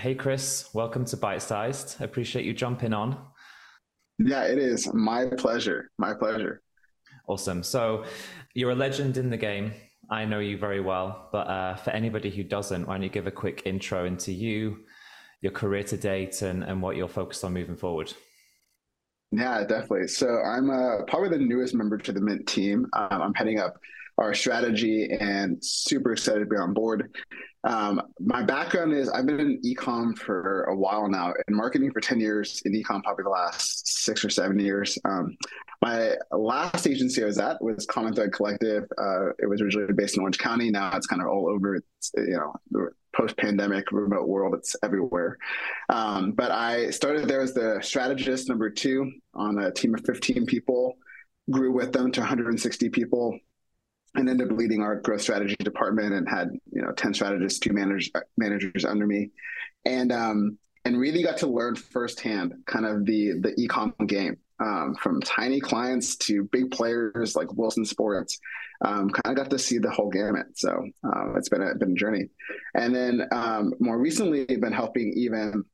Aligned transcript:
hey, 0.00 0.14
Chris, 0.14 0.70
welcome 0.72 1.04
to 1.04 1.14
Bite 1.14 1.42
Sized. 1.42 2.00
Appreciate 2.00 2.46
you 2.46 2.54
jumping 2.54 2.94
on. 2.94 3.18
Yeah, 4.18 4.44
it 4.44 4.56
is 4.56 4.90
my 4.94 5.26
pleasure. 5.26 5.90
My 5.98 6.14
pleasure. 6.14 6.62
Awesome. 7.28 7.62
So, 7.62 8.04
you're 8.54 8.70
a 8.70 8.74
legend 8.74 9.18
in 9.18 9.28
the 9.28 9.36
game. 9.36 9.74
I 10.10 10.24
know 10.24 10.38
you 10.38 10.56
very 10.56 10.80
well, 10.80 11.28
but 11.32 11.46
uh, 11.48 11.74
for 11.74 11.90
anybody 11.90 12.30
who 12.30 12.42
doesn't, 12.42 12.86
why 12.86 12.94
don't 12.94 13.02
you 13.02 13.10
give 13.10 13.26
a 13.26 13.30
quick 13.30 13.62
intro 13.66 14.06
into 14.06 14.32
you, 14.32 14.78
your 15.42 15.52
career 15.52 15.82
to 15.84 15.98
date, 15.98 16.40
and, 16.40 16.64
and 16.64 16.80
what 16.80 16.96
you're 16.96 17.06
focused 17.06 17.44
on 17.44 17.52
moving 17.52 17.76
forward? 17.76 18.10
Yeah, 19.32 19.64
definitely. 19.64 20.08
So 20.08 20.28
I'm 20.28 20.70
uh, 20.70 21.02
probably 21.08 21.28
the 21.28 21.44
newest 21.44 21.74
member 21.74 21.98
to 21.98 22.10
the 22.10 22.22
Mint 22.22 22.48
team. 22.48 22.86
Um, 22.94 23.20
I'm 23.20 23.34
heading 23.34 23.60
up 23.60 23.78
our 24.20 24.34
strategy 24.34 25.10
and 25.18 25.56
super 25.64 26.12
excited 26.12 26.40
to 26.40 26.46
be 26.46 26.56
on 26.56 26.74
board. 26.74 27.16
Um, 27.64 28.00
my 28.20 28.42
background 28.42 28.92
is 28.92 29.08
I've 29.08 29.26
been 29.26 29.40
in 29.40 29.60
ecom 29.62 30.16
for 30.16 30.64
a 30.64 30.76
while 30.76 31.08
now, 31.08 31.32
in 31.48 31.54
marketing 31.54 31.90
for 31.90 32.00
10 32.00 32.20
years, 32.20 32.62
in 32.64 32.72
ecom 32.72 33.02
probably 33.02 33.24
the 33.24 33.30
last 33.30 34.04
six 34.04 34.24
or 34.24 34.30
seven 34.30 34.58
years. 34.58 34.98
Um, 35.04 35.36
my 35.82 36.16
last 36.30 36.86
agency 36.86 37.22
I 37.22 37.26
was 37.26 37.38
at 37.38 37.62
was 37.62 37.86
Common 37.86 38.14
Thread 38.14 38.32
Collective. 38.32 38.84
Uh, 38.98 39.30
it 39.38 39.48
was 39.48 39.62
originally 39.62 39.92
based 39.94 40.16
in 40.16 40.20
Orange 40.20 40.38
County. 40.38 40.70
Now 40.70 40.94
it's 40.94 41.06
kind 41.06 41.22
of 41.22 41.28
all 41.28 41.48
over. 41.48 41.76
It's, 41.76 42.12
you 42.16 42.38
know, 42.72 42.88
post-pandemic 43.14 43.90
remote 43.90 44.28
world. 44.28 44.54
It's 44.54 44.76
everywhere. 44.82 45.38
Um, 45.88 46.32
but 46.32 46.50
I 46.50 46.90
started 46.90 47.26
there 47.26 47.40
as 47.40 47.54
the 47.54 47.80
strategist 47.82 48.48
number 48.48 48.68
two 48.68 49.10
on 49.34 49.58
a 49.58 49.70
team 49.70 49.94
of 49.94 50.04
15 50.04 50.44
people. 50.44 50.96
Grew 51.50 51.72
with 51.72 51.92
them 51.92 52.12
to 52.12 52.20
160 52.20 52.90
people 52.90 53.38
and 54.14 54.28
ended 54.28 54.50
up 54.50 54.58
leading 54.58 54.82
our 54.82 54.96
growth 55.00 55.22
strategy 55.22 55.56
department 55.60 56.12
and 56.12 56.28
had 56.28 56.48
you 56.72 56.82
know 56.82 56.92
10 56.92 57.14
strategists 57.14 57.58
two 57.58 57.72
managers 57.72 58.10
managers 58.36 58.84
under 58.84 59.06
me 59.06 59.30
and 59.84 60.12
um 60.12 60.58
and 60.84 60.98
really 60.98 61.22
got 61.22 61.38
to 61.38 61.46
learn 61.46 61.76
firsthand 61.76 62.54
kind 62.66 62.86
of 62.86 63.04
the 63.04 63.32
the 63.40 63.52
ecom 63.68 63.94
game 64.06 64.36
um, 64.60 64.94
from 64.94 65.20
tiny 65.22 65.58
clients 65.58 66.16
to 66.16 66.44
big 66.52 66.70
players 66.70 67.34
like 67.34 67.52
Wilson 67.54 67.84
Sports. 67.84 68.38
Um, 68.82 69.10
kind 69.10 69.36
of 69.36 69.42
got 69.42 69.50
to 69.50 69.58
see 69.58 69.78
the 69.78 69.90
whole 69.90 70.10
gamut. 70.10 70.46
So 70.54 70.86
uh, 71.04 71.34
it's 71.36 71.48
been 71.48 71.62
a, 71.62 71.74
been 71.74 71.92
a 71.92 71.94
journey. 71.94 72.28
And 72.74 72.94
then 72.94 73.22
um, 73.32 73.72
more 73.80 73.98
recently, 73.98 74.44
been 74.44 74.72
helping 74.72 75.12
even 75.16 75.64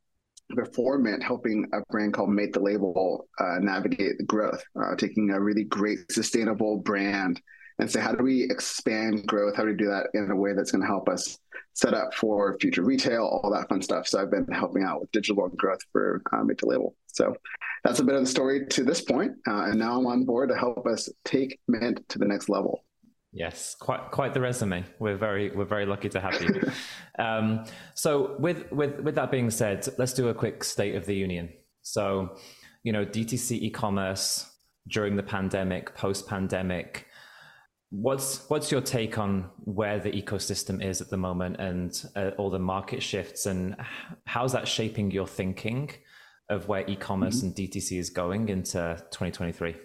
before 0.55 0.97
Mint, 0.97 1.23
helping 1.23 1.67
a 1.73 1.79
brand 1.91 2.13
called 2.13 2.29
Mate 2.29 2.53
the 2.53 2.61
Label 2.61 3.27
uh, 3.39 3.59
navigate 3.59 4.17
the 4.17 4.23
growth, 4.23 4.63
uh, 4.81 4.95
taking 4.95 5.31
a 5.31 5.39
really 5.39 5.65
great 5.65 6.11
sustainable 6.11 6.77
brand 6.77 7.41
and 7.79 7.89
say, 7.89 7.99
how 7.99 8.11
do 8.11 8.23
we 8.23 8.43
expand 8.43 9.27
growth? 9.27 9.55
How 9.55 9.63
do 9.63 9.69
we 9.69 9.75
do 9.75 9.87
that 9.87 10.07
in 10.13 10.31
a 10.31 10.35
way 10.35 10.53
that's 10.53 10.71
going 10.71 10.81
to 10.81 10.87
help 10.87 11.09
us 11.09 11.37
set 11.73 11.93
up 11.93 12.13
for 12.13 12.57
future 12.59 12.83
retail, 12.83 13.23
all 13.23 13.51
that 13.51 13.69
fun 13.69 13.81
stuff. 13.83 14.07
So 14.07 14.19
I've 14.19 14.31
been 14.31 14.47
helping 14.47 14.83
out 14.83 14.99
with 14.99 15.11
digital 15.11 15.47
growth 15.49 15.79
for 15.91 16.23
uh, 16.33 16.43
Mate 16.43 16.57
the 16.57 16.65
Label. 16.65 16.95
So 17.05 17.35
that's 17.83 17.99
a 17.99 18.03
bit 18.03 18.15
of 18.15 18.21
the 18.21 18.27
story 18.27 18.65
to 18.65 18.83
this 18.83 19.01
point. 19.01 19.33
Uh, 19.47 19.65
and 19.65 19.77
now 19.77 19.99
I'm 19.99 20.07
on 20.07 20.25
board 20.25 20.49
to 20.49 20.55
help 20.55 20.87
us 20.87 21.07
take 21.23 21.59
Mint 21.67 22.01
to 22.09 22.17
the 22.17 22.25
next 22.25 22.49
level. 22.49 22.83
Yes, 23.31 23.75
quite 23.79 24.09
quite 24.09 24.33
the 24.33 24.41
resume. 24.41 24.83
We're 24.97 25.17
very 25.17 25.51
we're 25.51 25.65
very 25.65 25.85
lucky 25.85 26.09
to 26.09 26.19
have 26.19 26.41
you. 26.41 26.71
um, 27.23 27.65
so 27.93 28.35
with 28.39 28.71
with 28.71 28.99
with 29.01 29.15
that 29.15 29.29
being 29.29 29.51
said, 29.51 29.87
let's 29.99 30.13
do 30.13 30.29
a 30.29 30.33
quick 30.33 30.63
state 30.63 30.95
of 30.95 31.05
the 31.05 31.13
union. 31.13 31.49
So, 31.83 32.37
you 32.83 32.91
know, 32.91 33.05
DTC 33.05 33.51
e-commerce 33.51 34.49
during 34.87 35.15
the 35.15 35.23
pandemic, 35.23 35.93
post 35.93 36.27
pandemic, 36.27 37.05
What's 37.89 38.49
what's 38.49 38.69
your 38.69 38.81
take 38.81 39.17
on 39.17 39.49
where 39.63 39.97
the 39.97 40.11
ecosystem 40.11 40.83
is 40.83 40.99
at 40.99 41.09
the 41.09 41.17
moment 41.17 41.55
and 41.57 42.09
uh, 42.17 42.31
all 42.37 42.49
the 42.49 42.59
market 42.59 43.01
shifts 43.01 43.45
and 43.45 43.77
how's 44.25 44.51
that 44.51 44.67
shaping 44.67 45.09
your 45.09 45.25
thinking 45.25 45.91
of 46.49 46.67
where 46.67 46.85
e-commerce 46.89 47.37
mm-hmm. 47.37 47.47
and 47.47 47.55
DTC 47.55 47.97
is 47.97 48.09
going 48.09 48.49
into 48.49 48.97
2023? 49.11 49.75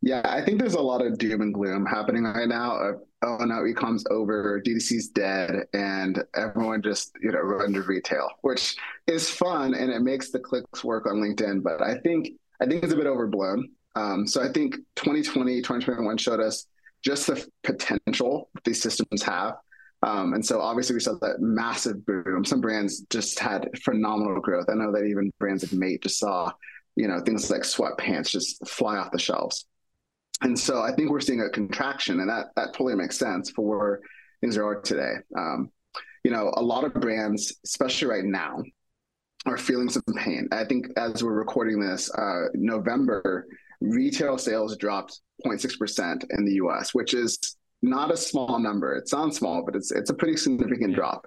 Yeah, 0.00 0.22
I 0.24 0.42
think 0.42 0.60
there's 0.60 0.74
a 0.74 0.80
lot 0.80 1.04
of 1.04 1.18
doom 1.18 1.40
and 1.40 1.52
gloom 1.52 1.86
happening 1.86 2.24
right 2.24 2.48
now. 2.48 3.00
Oh 3.22 3.38
no, 3.38 3.66
e-com's 3.66 4.04
over, 4.10 4.60
DTC's 4.64 5.08
dead, 5.08 5.64
and 5.72 6.22
everyone 6.36 6.82
just 6.82 7.16
you 7.20 7.32
know 7.32 7.40
run 7.40 7.72
to 7.72 7.82
retail, 7.82 8.28
which 8.42 8.76
is 9.08 9.28
fun 9.28 9.74
and 9.74 9.90
it 9.90 10.02
makes 10.02 10.30
the 10.30 10.38
clicks 10.38 10.84
work 10.84 11.06
on 11.06 11.16
LinkedIn. 11.16 11.64
But 11.64 11.82
I 11.82 11.98
think 11.98 12.28
I 12.60 12.66
think 12.66 12.84
it's 12.84 12.92
a 12.92 12.96
bit 12.96 13.06
overblown. 13.06 13.70
Um, 13.96 14.26
so 14.26 14.42
I 14.42 14.52
think 14.52 14.76
2020, 14.96 15.62
2021 15.62 16.16
showed 16.16 16.40
us 16.40 16.66
just 17.04 17.26
the 17.26 17.46
potential 17.62 18.48
these 18.64 18.82
systems 18.82 19.22
have. 19.22 19.54
Um, 20.02 20.34
and 20.34 20.44
so 20.44 20.60
obviously 20.60 20.94
we 20.94 21.00
saw 21.00 21.14
that 21.20 21.40
massive 21.40 22.04
boom. 22.04 22.44
Some 22.44 22.60
brands 22.60 23.02
just 23.10 23.38
had 23.38 23.70
phenomenal 23.82 24.40
growth. 24.40 24.66
I 24.68 24.74
know 24.74 24.92
that 24.92 25.04
even 25.04 25.32
brands 25.38 25.62
like 25.62 25.72
Mate 25.72 26.02
just 26.02 26.18
saw, 26.18 26.50
you 26.96 27.08
know, 27.08 27.20
things 27.20 27.50
like 27.50 27.62
sweatpants 27.62 28.28
just 28.28 28.66
fly 28.68 28.96
off 28.96 29.12
the 29.12 29.18
shelves. 29.18 29.66
And 30.42 30.58
so 30.58 30.82
I 30.82 30.92
think 30.92 31.10
we're 31.10 31.20
seeing 31.20 31.40
a 31.40 31.48
contraction, 31.48 32.20
and 32.20 32.28
that 32.28 32.46
that 32.56 32.74
totally 32.74 32.96
makes 32.96 33.16
sense 33.16 33.50
for 33.50 33.64
where 33.64 34.00
things 34.40 34.58
are 34.58 34.80
today. 34.80 35.14
Um, 35.38 35.70
you 36.24 36.30
know, 36.30 36.52
a 36.56 36.62
lot 36.62 36.84
of 36.84 36.92
brands, 36.94 37.56
especially 37.64 38.08
right 38.08 38.24
now, 38.24 38.62
are 39.46 39.56
feeling 39.56 39.88
some 39.88 40.02
pain. 40.16 40.48
I 40.52 40.64
think 40.64 40.88
as 40.96 41.22
we're 41.22 41.32
recording 41.32 41.80
this, 41.80 42.12
uh, 42.14 42.48
November 42.54 43.46
retail 43.80 44.38
sales 44.38 44.76
dropped 44.76 45.20
0.6% 45.44 46.24
in 46.30 46.44
the 46.44 46.54
US, 46.54 46.94
which 46.94 47.14
is 47.14 47.38
not 47.82 48.10
a 48.10 48.16
small 48.16 48.58
number. 48.58 48.96
It 48.96 49.08
sounds 49.08 49.36
small, 49.36 49.62
but 49.64 49.76
it's 49.76 49.90
it's 49.92 50.10
a 50.10 50.14
pretty 50.14 50.36
significant 50.36 50.94
drop. 50.94 51.26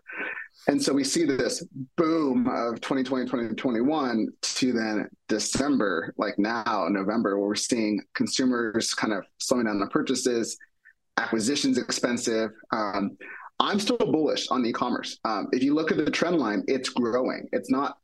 And 0.68 0.82
so 0.82 0.92
we 0.92 1.04
see 1.04 1.24
this 1.24 1.66
boom 1.96 2.48
of 2.48 2.82
2020, 2.82 3.26
2021 3.26 4.28
to 4.42 4.74
then 4.74 5.08
December, 5.30 6.14
like 6.18 6.38
now, 6.38 6.88
November, 6.90 7.40
where 7.40 7.48
we're 7.48 7.56
seeing 7.56 8.02
consumers 8.16 8.94
kind 8.94 9.14
of 9.14 9.24
slowing 9.38 9.66
down 9.66 9.80
their 9.80 9.88
purchases, 9.88 10.58
acquisitions 11.16 11.78
expensive. 11.78 12.52
Um, 12.72 13.18
I'm 13.60 13.80
still 13.80 13.98
bullish 13.98 14.50
on 14.50 14.66
e-commerce. 14.66 15.18
Um, 15.24 15.48
if 15.52 15.64
you 15.64 15.74
look 15.74 15.92
at 15.92 15.98
the 15.98 16.12
trend 16.12 16.38
line, 16.38 16.64
it's 16.68 16.90
growing. 16.90 17.48
It's 17.54 17.72
not 17.72 17.98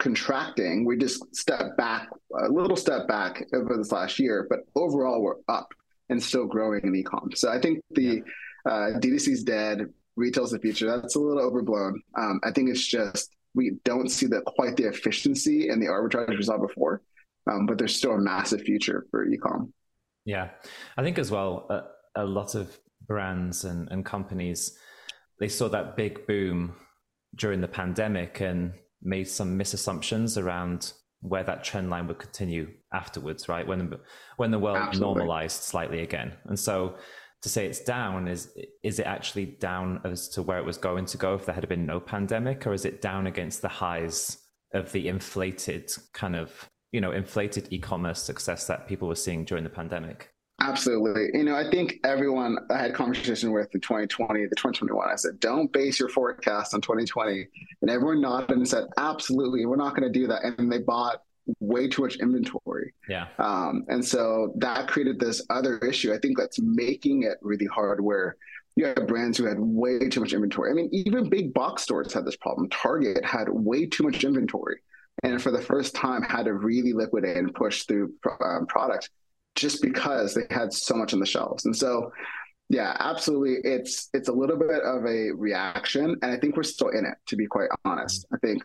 contracting. 0.00 0.84
We 0.84 0.96
just 0.96 1.34
stepped 1.34 1.76
back 1.76 2.08
a 2.44 2.48
little 2.48 2.76
step 2.76 3.06
back 3.06 3.44
over 3.54 3.76
this 3.76 3.92
last 3.92 4.18
year, 4.18 4.46
but 4.50 4.60
overall 4.74 5.22
we're 5.22 5.36
up 5.48 5.72
and 6.08 6.20
still 6.20 6.46
growing 6.46 6.80
in 6.82 6.92
ecom. 6.92 7.36
So 7.36 7.52
I 7.52 7.60
think 7.60 7.80
the 7.92 8.22
uh, 8.66 8.98
is 9.00 9.44
dead. 9.44 9.86
Retail's 10.16 10.50
the 10.50 10.58
future. 10.58 10.86
That's 10.86 11.14
a 11.14 11.20
little 11.20 11.42
overblown. 11.42 12.02
Um, 12.18 12.40
I 12.42 12.50
think 12.50 12.70
it's 12.70 12.84
just 12.84 13.30
we 13.54 13.78
don't 13.84 14.08
see 14.08 14.26
the 14.26 14.42
quite 14.42 14.76
the 14.76 14.88
efficiency 14.88 15.68
and 15.68 15.80
the 15.80 15.86
arbitrage 15.86 16.36
we 16.36 16.42
saw 16.42 16.58
before, 16.58 17.02
um, 17.50 17.66
but 17.66 17.78
there's 17.78 17.96
still 17.96 18.12
a 18.12 18.18
massive 18.18 18.62
future 18.62 19.06
for 19.10 19.26
ecom. 19.26 19.70
Yeah, 20.24 20.50
I 20.96 21.02
think 21.02 21.18
as 21.18 21.30
well. 21.30 21.66
Uh, 21.70 21.82
a 22.16 22.24
lot 22.24 22.56
of 22.56 22.76
brands 23.06 23.64
and, 23.64 23.88
and 23.92 24.04
companies 24.04 24.76
they 25.40 25.48
saw 25.48 25.68
that 25.68 25.96
big 25.96 26.26
boom 26.26 26.74
during 27.34 27.60
the 27.60 27.68
pandemic 27.68 28.40
and 28.40 28.72
made 29.02 29.28
some 29.28 29.58
misassumptions 29.58 30.40
around 30.40 30.92
where 31.22 31.44
that 31.44 31.62
trend 31.62 31.90
line 31.90 32.06
would 32.06 32.18
continue 32.18 32.68
afterwards, 32.92 33.48
right? 33.48 33.66
When 33.66 33.94
when 34.36 34.50
the 34.50 34.58
world 34.58 34.78
Absolutely. 34.78 35.14
normalized 35.14 35.62
slightly 35.62 36.02
again, 36.02 36.32
and 36.46 36.58
so 36.58 36.96
to 37.42 37.48
say 37.48 37.66
it's 37.66 37.80
down 37.80 38.28
is 38.28 38.52
is 38.82 38.98
it 38.98 39.06
actually 39.06 39.46
down 39.46 40.00
as 40.04 40.28
to 40.30 40.42
where 40.42 40.58
it 40.58 40.64
was 40.64 40.76
going 40.76 41.06
to 41.06 41.16
go 41.16 41.34
if 41.34 41.46
there 41.46 41.54
had 41.54 41.68
been 41.68 41.86
no 41.86 42.00
pandemic, 42.00 42.66
or 42.66 42.72
is 42.72 42.84
it 42.84 43.00
down 43.02 43.26
against 43.26 43.62
the 43.62 43.68
highs 43.68 44.38
of 44.72 44.92
the 44.92 45.08
inflated 45.08 45.90
kind 46.12 46.36
of 46.36 46.68
you 46.92 47.00
know 47.00 47.12
inflated 47.12 47.68
e-commerce 47.70 48.22
success 48.22 48.66
that 48.66 48.86
people 48.86 49.08
were 49.08 49.14
seeing 49.14 49.44
during 49.44 49.64
the 49.64 49.70
pandemic? 49.70 50.30
Absolutely. 50.60 51.30
You 51.32 51.44
know, 51.44 51.56
I 51.56 51.70
think 51.70 52.00
everyone 52.04 52.58
I 52.70 52.78
had 52.78 52.94
conversation 52.94 53.52
with 53.52 53.74
in 53.74 53.80
2020, 53.80 54.46
the 54.46 54.56
2021, 54.56 55.08
I 55.10 55.16
said, 55.16 55.40
don't 55.40 55.72
base 55.72 55.98
your 55.98 56.10
forecast 56.10 56.74
on 56.74 56.82
2020. 56.82 57.46
And 57.80 57.90
everyone 57.90 58.20
nodded 58.20 58.50
and 58.50 58.68
said, 58.68 58.84
absolutely, 58.98 59.64
we're 59.64 59.76
not 59.76 59.96
going 59.96 60.10
to 60.10 60.18
do 60.18 60.26
that. 60.26 60.44
And 60.44 60.70
they 60.70 60.78
bought 60.78 61.22
way 61.60 61.88
too 61.88 62.02
much 62.02 62.16
inventory. 62.16 62.92
Yeah. 63.08 63.28
Um, 63.38 63.84
and 63.88 64.04
so 64.04 64.52
that 64.58 64.86
created 64.86 65.18
this 65.18 65.42
other 65.48 65.78
issue. 65.78 66.12
I 66.12 66.18
think 66.18 66.38
that's 66.38 66.60
making 66.60 67.22
it 67.22 67.38
really 67.40 67.66
hard 67.66 68.02
where 68.02 68.36
you 68.76 68.86
have 68.86 69.06
brands 69.06 69.38
who 69.38 69.46
had 69.46 69.58
way 69.58 70.08
too 70.08 70.20
much 70.20 70.32
inventory. 70.32 70.70
I 70.70 70.74
mean, 70.74 70.90
even 70.92 71.28
big 71.28 71.54
box 71.54 71.82
stores 71.82 72.12
had 72.12 72.24
this 72.24 72.36
problem. 72.36 72.68
Target 72.68 73.24
had 73.24 73.48
way 73.48 73.86
too 73.86 74.04
much 74.04 74.24
inventory. 74.24 74.80
And 75.22 75.42
for 75.42 75.50
the 75.50 75.60
first 75.60 75.94
time, 75.94 76.22
had 76.22 76.44
to 76.44 76.54
really 76.54 76.92
liquidate 76.92 77.36
and 77.36 77.54
push 77.54 77.84
through 77.84 78.14
um, 78.44 78.66
products 78.66 79.10
just 79.54 79.82
because 79.82 80.34
they 80.34 80.42
had 80.50 80.72
so 80.72 80.94
much 80.94 81.12
on 81.12 81.20
the 81.20 81.26
shelves. 81.26 81.64
And 81.66 81.76
so, 81.76 82.12
yeah, 82.68 82.96
absolutely. 83.00 83.56
It's 83.68 84.08
it's 84.14 84.28
a 84.28 84.32
little 84.32 84.56
bit 84.56 84.82
of 84.82 85.04
a 85.04 85.30
reaction, 85.32 86.16
and 86.22 86.30
I 86.30 86.36
think 86.36 86.56
we're 86.56 86.62
still 86.62 86.90
in 86.90 87.04
it. 87.04 87.14
To 87.26 87.36
be 87.36 87.46
quite 87.46 87.68
honest, 87.84 88.26
I 88.32 88.36
think 88.38 88.62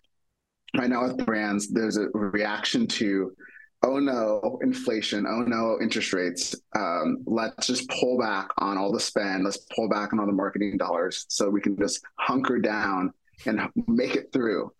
right 0.78 0.90
now 0.90 1.04
with 1.04 1.26
brands, 1.26 1.70
there's 1.70 1.98
a 1.98 2.08
reaction 2.14 2.86
to, 2.88 3.36
oh 3.84 4.00
no, 4.00 4.60
inflation. 4.62 5.26
Oh 5.28 5.42
no, 5.42 5.80
interest 5.82 6.14
rates. 6.14 6.56
Um, 6.76 7.18
let's 7.26 7.68
just 7.68 7.90
pull 7.90 8.20
back 8.20 8.50
on 8.60 8.78
all 8.78 8.92
the 8.92 9.00
spend. 9.00 9.44
Let's 9.44 9.66
pull 9.76 9.90
back 9.90 10.14
on 10.14 10.20
all 10.20 10.28
the 10.28 10.34
marketing 10.34 10.78
dollars 10.78 11.26
so 11.30 11.50
we 11.50 11.62
can 11.62 11.78
just 11.78 12.04
hunker 12.20 12.60
down 12.60 13.12
and 13.46 13.60
make 13.88 14.16
it 14.16 14.32
through. 14.32 14.72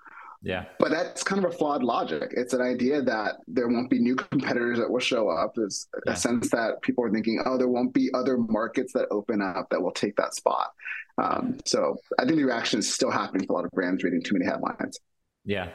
Yeah. 0.46 0.66
But 0.78 0.92
that's 0.92 1.24
kind 1.24 1.44
of 1.44 1.52
a 1.52 1.58
flawed 1.58 1.84
logic. 1.84 2.32
It's 2.38 2.54
an 2.54 2.62
idea 2.62 3.02
that 3.02 3.38
there 3.48 3.68
won't 3.68 3.90
be 3.90 3.98
new 3.98 4.16
competitors 4.16 4.78
that 4.78 4.90
will 4.90 5.00
show 5.00 5.28
up. 5.28 5.54
There's 5.56 5.88
yeah. 6.06 6.14
a 6.14 6.16
sense 6.16 6.52
that 6.52 6.84
people 6.84 7.04
are 7.04 7.10
thinking, 7.10 7.42
oh, 7.46 7.58
there 7.58 7.68
won't 7.68 7.96
be 7.96 8.12
other 8.14 8.38
markets 8.38 8.94
that 8.94 9.08
open 9.10 9.42
up 9.42 9.68
that 9.72 9.82
will 9.82 9.92
take 9.92 10.16
that 10.18 10.36
spot. 10.36 10.72
Um, 11.18 11.58
so 11.66 11.98
I 12.20 12.26
think 12.26 12.38
the 12.38 12.44
reaction 12.44 12.78
is 12.78 12.94
still 12.94 13.10
happening 13.10 13.48
for 13.48 13.54
a 13.54 13.56
lot 13.56 13.66
of 13.66 13.72
brands 13.72 14.04
reading 14.04 14.22
too 14.22 14.36
many 14.36 14.46
headlines. 14.46 15.00
Yeah. 15.46 15.70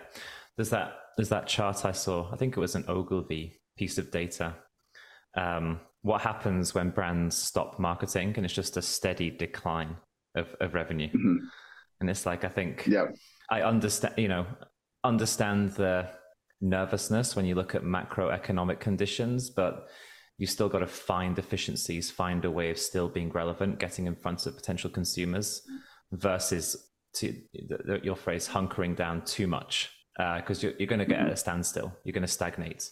There's 0.56 0.70
that 0.70 0.94
there's 1.16 1.30
that 1.30 1.48
chart 1.48 1.84
I 1.84 1.90
saw. 1.90 2.32
I 2.32 2.36
think 2.36 2.56
it 2.56 2.60
was 2.60 2.76
an 2.76 2.84
Ogilvy 2.86 3.60
piece 3.76 3.98
of 3.98 4.12
data. 4.12 4.54
Um, 5.36 5.80
what 6.02 6.20
happens 6.20 6.76
when 6.76 6.90
brands 6.90 7.36
stop 7.36 7.80
marketing 7.80 8.34
and 8.36 8.44
it's 8.44 8.54
just 8.54 8.76
a 8.76 8.82
steady 8.82 9.30
decline 9.30 9.96
of, 10.36 10.54
of 10.60 10.74
revenue? 10.74 11.08
Mm-hmm. 11.08 11.44
And 12.00 12.08
it's 12.08 12.24
like 12.24 12.44
I 12.44 12.48
think 12.48 12.86
yeah 12.86 13.06
I 13.50 13.62
understand, 13.62 14.14
you 14.16 14.28
know, 14.28 14.46
understand 15.04 15.72
the 15.72 16.08
nervousness 16.60 17.34
when 17.34 17.46
you 17.46 17.54
look 17.54 17.74
at 17.74 17.82
macroeconomic 17.82 18.80
conditions, 18.80 19.50
but 19.50 19.88
you 20.38 20.46
still 20.46 20.68
got 20.68 20.78
to 20.78 20.86
find 20.86 21.38
efficiencies, 21.38 22.10
find 22.10 22.44
a 22.44 22.50
way 22.50 22.70
of 22.70 22.78
still 22.78 23.08
being 23.08 23.30
relevant, 23.30 23.78
getting 23.78 24.06
in 24.06 24.14
front 24.14 24.46
of 24.46 24.56
potential 24.56 24.90
consumers 24.90 25.62
versus 26.12 26.90
to 27.12 27.34
the, 27.52 28.00
your 28.02 28.16
phrase 28.16 28.48
hunkering 28.48 28.96
down 28.96 29.22
too 29.24 29.46
much 29.46 29.90
because 30.16 30.62
uh, 30.62 30.68
you're, 30.68 30.76
you're 30.78 30.86
going 30.86 31.00
to 31.00 31.04
get 31.04 31.20
at 31.20 31.32
a 31.32 31.36
standstill. 31.36 31.92
You're 32.04 32.12
going 32.12 32.22
to 32.22 32.28
stagnate. 32.28 32.88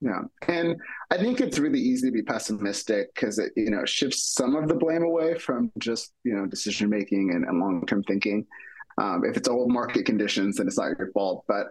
Yeah, 0.00 0.22
and 0.46 0.76
I 1.10 1.18
think 1.18 1.40
it's 1.40 1.58
really 1.58 1.80
easy 1.80 2.08
to 2.08 2.12
be 2.12 2.22
pessimistic 2.22 3.12
because 3.14 3.38
it 3.40 3.52
you 3.56 3.70
know 3.70 3.84
shifts 3.84 4.32
some 4.32 4.54
of 4.54 4.68
the 4.68 4.74
blame 4.74 5.02
away 5.02 5.36
from 5.38 5.72
just 5.78 6.12
you 6.22 6.34
know 6.34 6.46
decision 6.46 6.88
making 6.88 7.32
and, 7.34 7.44
and 7.44 7.58
long 7.58 7.84
term 7.84 8.04
thinking. 8.04 8.46
Um, 9.00 9.24
if 9.24 9.36
it's 9.36 9.48
old 9.48 9.70
market 9.70 10.06
conditions, 10.06 10.56
then 10.56 10.66
it's 10.66 10.78
not 10.78 10.98
your 10.98 11.10
fault. 11.12 11.44
But 11.46 11.68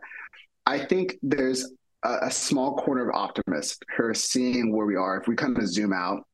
I 0.66 0.80
think 0.80 1.18
there's 1.22 1.72
a, 2.04 2.18
a 2.24 2.32
small 2.32 2.76
corner 2.78 3.10
of 3.10 3.16
optimists 3.16 3.80
who 3.96 4.06
are 4.06 4.14
seeing 4.14 4.76
where 4.76 4.86
we 4.86 4.96
are. 4.96 5.20
If 5.20 5.28
we 5.28 5.36
kind 5.36 5.58
of 5.58 5.68
zoom 5.68 5.94
out 5.94 6.26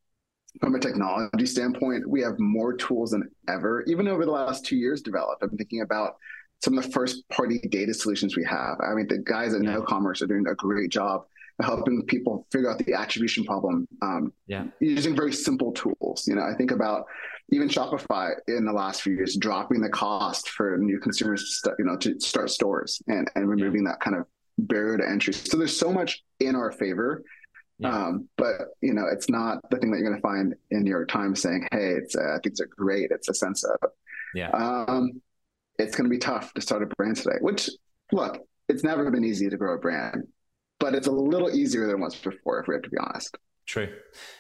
from 0.60 0.76
a 0.76 0.80
technology 0.80 1.46
standpoint, 1.46 2.08
we 2.08 2.22
have 2.22 2.38
more 2.40 2.74
tools 2.74 3.12
than 3.12 3.30
ever, 3.50 3.84
even 3.88 4.08
over 4.08 4.26
the 4.26 4.32
last 4.32 4.66
two 4.66 4.76
years 4.76 5.02
developed. 5.02 5.42
I'm 5.42 5.58
thinking 5.58 5.82
about 5.82 6.16
some 6.64 6.78
of 6.78 6.84
the 6.84 6.92
first 6.92 7.28
party 7.30 7.60
data 7.60 7.94
solutions 7.94 8.38
we 8.38 8.46
have. 8.46 8.78
I 8.80 8.94
mean, 8.94 9.08
the 9.08 9.18
guys 9.18 9.54
at 9.54 9.64
yeah. 9.64 9.76
KnoCommerce 9.76 10.22
are 10.22 10.28
doing 10.28 10.46
a 10.48 10.56
great 10.56 10.92
job 10.92 11.26
helping 11.62 12.04
people 12.08 12.48
figure 12.52 12.70
out 12.70 12.80
the 12.80 12.94
attribution 12.94 13.44
problem 13.44 13.88
um, 14.02 14.34
yeah. 14.48 14.66
using 14.80 15.16
very 15.16 15.32
simple 15.32 15.72
tools. 15.72 16.26
You 16.28 16.36
know, 16.36 16.42
I 16.42 16.56
think 16.56 16.72
about 16.72 17.06
even 17.50 17.70
Shopify 17.70 18.32
in 18.48 18.66
the 18.66 18.74
last 18.74 19.02
few 19.02 19.14
years 19.14 19.36
dropping 19.36 19.82
the 19.82 19.90
cost 19.90 20.50
for 20.50 20.78
new 20.78 21.00
consumers 21.00 21.42
to 21.42 21.48
start, 21.48 21.76
you 21.80 21.86
know 21.86 21.98
to 21.98 22.20
start 22.20 22.50
stores 22.50 23.02
and 23.08 23.30
and 23.36 23.48
removing 23.48 23.84
yeah. 23.84 23.92
that 23.92 24.00
kind 24.00 24.16
of 24.16 24.26
barrier 24.58 24.98
to 24.98 25.08
entry. 25.08 25.34
So 25.34 25.58
there's 25.58 25.78
so 25.78 25.92
much 25.92 26.24
in 26.40 26.56
our 26.56 26.72
favor. 26.72 27.24
Yeah. 27.80 27.90
Um, 27.90 28.30
but 28.38 28.54
you 28.82 28.94
know, 28.94 29.06
it's 29.12 29.30
not 29.30 29.60
the 29.70 29.78
thing 29.78 29.92
that 29.92 29.98
you're 29.98 30.10
going 30.10 30.22
to 30.22 30.28
find 30.28 30.56
in 30.72 30.84
New 30.84 30.92
York 30.92 31.10
Times 31.10 31.42
saying, 31.42 31.68
"Hey, 31.72 31.92
it's 31.92 32.16
uh, 32.16 32.38
things 32.44 32.62
are 32.62 32.68
great." 32.68 33.12
It's 33.12 33.30
a 33.30 33.34
sense 33.34 33.64
of, 33.64 33.92
yeah, 34.36 34.50
um, 34.52 35.22
it's 35.80 35.96
going 35.96 36.10
to 36.10 36.10
be 36.10 36.20
tough 36.20 36.54
to 36.54 36.62
start 36.62 36.84
a 36.84 36.86
brand 36.96 37.18
today. 37.18 37.38
Which, 37.42 37.70
look, 38.12 38.40
it's 38.70 38.84
never 38.84 39.10
been 39.12 39.26
easy 39.26 39.50
to 39.50 39.58
grow 39.58 39.76
a 39.76 39.80
brand, 39.80 40.28
but 40.80 40.96
it's 40.96 41.08
a 41.08 41.12
little 41.12 41.50
easier 41.50 41.88
than 41.88 42.00
once 42.00 42.16
before, 42.16 42.60
if 42.60 42.68
we 42.68 42.76
have 42.76 42.84
to 42.84 42.90
be 42.90 42.98
honest. 42.98 43.38
True, 43.68 43.90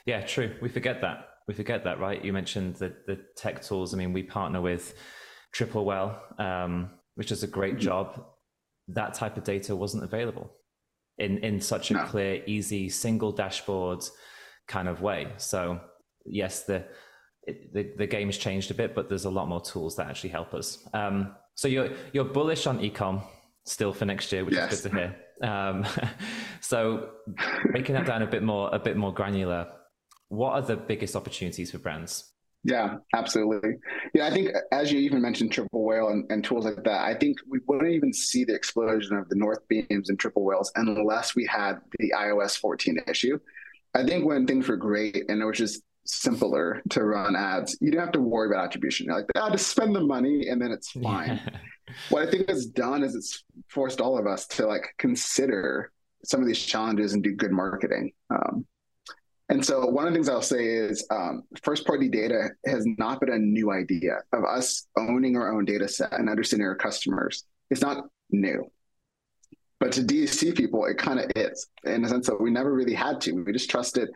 yeah, 0.06 0.22
true. 0.22 0.56
We 0.62 0.70
forget 0.70 1.02
that 1.02 1.28
we 1.48 1.54
forget 1.54 1.84
that, 1.84 2.00
right? 2.00 2.24
You 2.24 2.34
mentioned 2.34 2.76
the 2.76 2.94
the 3.06 3.20
tech 3.36 3.62
tools. 3.62 3.94
I 3.94 3.98
mean, 3.98 4.14
we 4.14 4.24
partner 4.24 4.62
with 4.62 4.94
Triple 5.52 5.86
Whale, 5.86 6.18
um, 6.40 6.92
which 7.16 7.30
does 7.30 7.44
a 7.44 7.48
great 7.48 7.74
mm-hmm. 7.74 7.82
job. 7.82 8.26
That 8.90 9.14
type 9.14 9.38
of 9.38 9.44
data 9.44 9.76
wasn't 9.76 10.04
available 10.04 10.52
in 11.18 11.40
in 11.40 11.60
such 11.62 11.92
a 11.92 11.96
no. 11.96 12.04
clear, 12.06 12.44
easy, 12.46 12.90
single 12.90 13.32
dashboard 13.32 14.04
kind 14.68 14.88
of 14.88 15.02
way. 15.02 15.34
So 15.38 15.80
yes, 16.26 16.64
the 16.64 16.86
it, 17.44 17.74
the 17.74 17.92
the 17.98 18.08
game's 18.08 18.38
changed 18.38 18.72
a 18.72 18.74
bit, 18.74 18.96
but 18.96 19.10
there's 19.10 19.26
a 19.26 19.30
lot 19.30 19.48
more 19.48 19.62
tools 19.62 19.96
that 19.98 20.08
actually 20.08 20.32
help 20.32 20.54
us. 20.54 20.88
Um, 20.94 21.36
so 21.56 21.68
you're 21.68 21.90
you're 22.14 22.26
bullish 22.26 22.68
on 22.68 22.80
ecom 22.80 23.24
still 23.66 23.94
for 23.94 24.06
next 24.06 24.32
year, 24.32 24.46
which 24.46 24.56
yes. 24.56 24.72
is 24.72 24.82
good 24.82 24.92
to 24.92 24.98
hear. 24.98 25.16
Um, 25.42 25.86
so 26.62 27.10
breaking 27.72 27.96
that 27.96 28.06
down 28.06 28.22
a 28.22 28.28
bit 28.28 28.44
more, 28.44 28.70
a 28.72 28.80
bit 28.80 28.98
more 28.98 29.14
granular 29.14 29.68
what 30.34 30.54
are 30.54 30.62
the 30.62 30.76
biggest 30.76 31.16
opportunities 31.16 31.72
for 31.72 31.78
brands? 31.78 32.32
Yeah, 32.64 32.98
absolutely. 33.14 33.76
Yeah, 34.16 34.26
I 34.26 34.32
think 34.32 34.50
as 34.72 34.92
you 34.92 35.00
even 35.00 35.22
mentioned 35.22 35.52
triple 35.52 35.86
whale 35.86 36.08
and, 36.08 36.26
and, 36.32 36.44
tools 36.44 36.66
like 36.66 36.84
that, 36.86 37.02
I 37.02 37.14
think 37.14 37.38
we 37.48 37.60
wouldn't 37.68 37.92
even 37.92 38.14
see 38.14 38.46
the 38.46 38.56
explosion 38.56 39.18
of 39.18 39.28
the 39.30 39.36
Northbeams 39.36 40.10
and 40.10 40.18
triple 40.18 40.46
whales 40.46 40.72
unless 40.76 41.36
we 41.36 41.46
had 41.46 41.82
the 42.00 42.14
iOS 42.18 42.58
14 42.58 43.00
issue. 43.08 43.38
I 43.94 44.04
think 44.06 44.26
when 44.26 44.48
things 44.48 44.68
were 44.68 44.78
great 44.78 45.26
and 45.30 45.42
it 45.42 45.46
was 45.46 45.58
just 45.58 45.84
simpler 46.06 46.82
to 46.90 47.04
run 47.04 47.36
ads, 47.36 47.78
you 47.82 47.92
don't 47.92 48.02
have 48.02 48.12
to 48.14 48.22
worry 48.22 48.48
about 48.48 48.66
attribution. 48.66 49.06
You're 49.06 49.18
like, 49.18 49.26
ah, 49.36 49.50
just 49.50 49.68
spend 49.68 49.96
the 49.96 50.02
money 50.02 50.48
and 50.50 50.62
then 50.62 50.72
it's 50.72 50.92
fine. 50.92 51.40
what 52.10 52.28
I 52.28 52.32
think 52.32 52.50
it's 52.50 52.66
done 52.66 53.04
is 53.04 53.16
it's 53.16 53.44
forced 53.70 54.02
all 54.02 54.18
of 54.18 54.28
us 54.28 54.48
to 54.48 54.66
like 54.66 54.94
consider 54.98 55.92
some 56.24 56.42
of 56.42 56.48
these 56.48 56.60
challenges 56.60 57.14
and 57.14 57.24
do 57.24 57.34
good 57.36 57.52
marketing. 57.52 58.12
Um, 58.30 58.66
and 59.50 59.64
so 59.64 59.86
one 59.86 60.08
of 60.08 60.14
the 60.14 60.18
things 60.18 60.30
I'll 60.30 60.42
say 60.42 60.66
is 60.66 61.06
um, 61.12 61.44
first 61.62 61.86
party 61.86 62.08
data 62.08 62.50
has 62.66 62.86
not 62.98 63.20
been 63.20 63.32
a 63.32 63.38
new 63.38 63.72
idea 63.72 64.20
of 64.32 64.46
us 64.46 64.88
owning 64.98 65.36
our 65.36 65.54
own 65.54 65.66
data 65.66 65.88
set 65.88 66.14
and 66.14 66.30
understanding 66.30 66.68
our 66.68 66.76
customers. 66.76 67.44
It's 67.70 67.82
not 67.82 68.06
new. 68.32 68.72
But 69.80 69.92
to 69.94 70.02
DTC 70.02 70.56
people, 70.56 70.86
it 70.86 70.98
kind 70.98 71.20
of 71.20 71.30
is 71.36 71.68
in 71.84 72.04
the 72.04 72.10
sense 72.10 72.28
that 72.28 72.42
we 72.42 72.52
never 72.52 72.74
really 72.74 72.94
had 72.94 73.20
to. 73.22 73.34
We 73.34 73.52
just 73.52 73.70
trusted, 73.70 74.10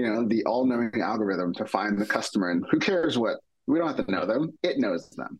you 0.00 0.06
know, 0.06 0.26
the 0.26 0.44
all 0.44 0.64
knowing 0.64 1.02
algorithm 1.02 1.52
to 1.54 1.66
find 1.66 1.98
the 1.98 2.06
customer. 2.06 2.50
And 2.50 2.64
who 2.70 2.78
cares 2.78 3.18
what? 3.18 3.36
We 3.66 3.78
don't 3.78 3.94
have 3.94 4.06
to 4.06 4.10
know 4.10 4.24
them. 4.24 4.56
It 4.62 4.78
knows 4.78 5.10
them. 5.10 5.38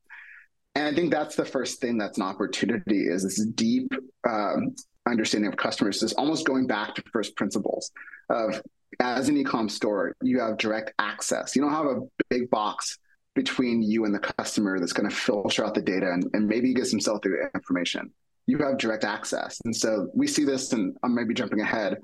And 0.75 0.87
I 0.87 0.95
think 0.95 1.11
that's 1.11 1.35
the 1.35 1.47
first 1.47 1.81
thing 1.81 1.97
that's 1.97 2.19
an 2.19 2.25
opportunity 2.25 3.01
is 3.01 3.23
this 3.23 3.45
deep 3.55 3.91
um, 4.29 4.75
understanding 5.09 5.51
of 5.51 5.57
customers, 5.57 6.03
is 6.03 6.13
almost 6.13 6.47
going 6.47 6.67
back 6.67 6.95
to 6.95 7.03
first 7.11 7.35
principles 7.37 7.91
of 8.29 8.63
as 9.01 9.29
an 9.31 9.37
e-com 9.39 9.69
store, 9.69 10.15
you 10.23 10.41
have 10.41 10.59
direct 10.59 10.93
access. 10.99 11.57
You 11.57 11.63
don't 11.63 11.73
have 11.73 11.87
a 11.87 12.01
big 12.29 12.51
box 12.51 12.99
between 13.35 13.83
you 13.83 14.05
and 14.05 14.15
the 14.15 14.19
customer 14.19 14.79
that's 14.79 14.93
going 14.93 15.09
to 15.09 15.15
filter 15.15 15.65
out 15.65 15.75
the 15.75 15.81
data 15.81 16.11
and, 16.13 16.25
and 16.35 16.47
maybe 16.47 16.75
get 16.75 16.87
some 16.87 17.01
sell-through 17.01 17.49
information. 17.55 18.13
You 18.47 18.59
have 18.59 18.77
direct 18.77 19.05
access. 19.05 19.59
And 19.65 19.75
so 19.75 20.09
we 20.15 20.27
see 20.27 20.45
this, 20.45 20.73
and 20.73 20.97
I'm 21.03 21.15
maybe 21.15 21.33
jumping 21.33 21.61
ahead, 21.61 21.99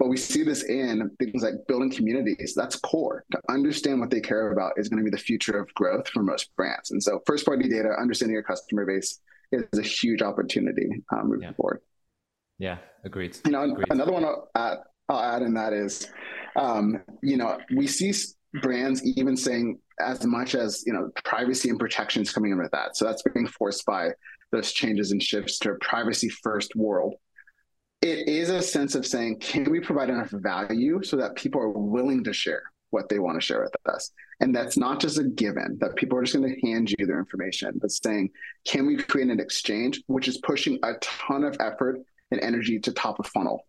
but 0.00 0.08
we 0.08 0.16
see 0.16 0.42
this 0.42 0.64
in 0.64 1.10
things 1.18 1.42
like 1.42 1.52
building 1.68 1.90
communities. 1.90 2.54
That's 2.56 2.76
core. 2.76 3.22
To 3.32 3.40
understand 3.50 4.00
what 4.00 4.08
they 4.08 4.20
care 4.20 4.50
about 4.50 4.72
is 4.78 4.88
going 4.88 4.98
to 4.98 5.04
be 5.04 5.14
the 5.14 5.22
future 5.22 5.60
of 5.60 5.72
growth 5.74 6.08
for 6.08 6.22
most 6.22 6.56
brands. 6.56 6.90
And 6.90 7.02
so 7.02 7.20
first 7.26 7.44
party 7.44 7.68
data, 7.68 7.90
understanding 8.00 8.32
your 8.32 8.42
customer 8.42 8.86
base 8.86 9.20
is 9.52 9.78
a 9.78 9.82
huge 9.82 10.22
opportunity 10.22 10.88
um, 11.12 11.28
moving 11.28 11.42
yeah. 11.42 11.52
forward. 11.52 11.82
Yeah, 12.58 12.78
agreed. 13.04 13.36
You 13.44 13.52
know, 13.52 13.62
agreed. 13.62 13.88
another 13.90 14.12
one 14.12 14.24
I'll 14.24 14.48
add, 14.54 14.78
I'll 15.10 15.20
add 15.20 15.42
in 15.42 15.52
that 15.54 15.74
is 15.74 16.10
um, 16.56 17.02
you 17.22 17.36
know, 17.36 17.58
we 17.76 17.86
see 17.86 18.14
brands 18.62 19.04
even 19.04 19.36
saying 19.36 19.78
as 20.00 20.24
much 20.24 20.54
as 20.54 20.82
you 20.86 20.94
know 20.94 21.10
privacy 21.24 21.68
and 21.68 21.78
protections 21.78 22.32
coming 22.32 22.52
in 22.52 22.58
with 22.58 22.70
that. 22.70 22.96
So 22.96 23.04
that's 23.04 23.22
being 23.34 23.46
forced 23.46 23.84
by 23.84 24.12
those 24.50 24.72
changes 24.72 25.12
and 25.12 25.22
shifts 25.22 25.58
to 25.60 25.72
a 25.72 25.78
privacy 25.78 26.30
first 26.30 26.74
world. 26.74 27.14
It 28.02 28.28
is 28.28 28.48
a 28.48 28.62
sense 28.62 28.94
of 28.94 29.06
saying, 29.06 29.40
can 29.40 29.70
we 29.70 29.80
provide 29.80 30.08
enough 30.08 30.30
value 30.30 31.02
so 31.02 31.16
that 31.16 31.36
people 31.36 31.60
are 31.60 31.68
willing 31.68 32.24
to 32.24 32.32
share 32.32 32.62
what 32.90 33.08
they 33.08 33.18
want 33.18 33.36
to 33.36 33.44
share 33.44 33.60
with 33.60 33.74
us? 33.86 34.10
And 34.40 34.54
that's 34.54 34.78
not 34.78 35.00
just 35.00 35.18
a 35.18 35.24
given 35.24 35.76
that 35.80 35.96
people 35.96 36.18
are 36.18 36.22
just 36.22 36.34
going 36.34 36.54
to 36.54 36.60
hand 36.66 36.94
you 36.98 37.06
their 37.06 37.18
information, 37.18 37.78
but 37.80 37.90
saying, 37.90 38.30
can 38.64 38.86
we 38.86 38.96
create 38.96 39.28
an 39.28 39.38
exchange, 39.38 40.02
which 40.06 40.28
is 40.28 40.38
pushing 40.38 40.78
a 40.82 40.94
ton 41.02 41.44
of 41.44 41.56
effort 41.60 42.00
and 42.30 42.40
energy 42.40 42.78
to 42.80 42.92
top 42.92 43.18
of 43.18 43.26
funnel 43.26 43.66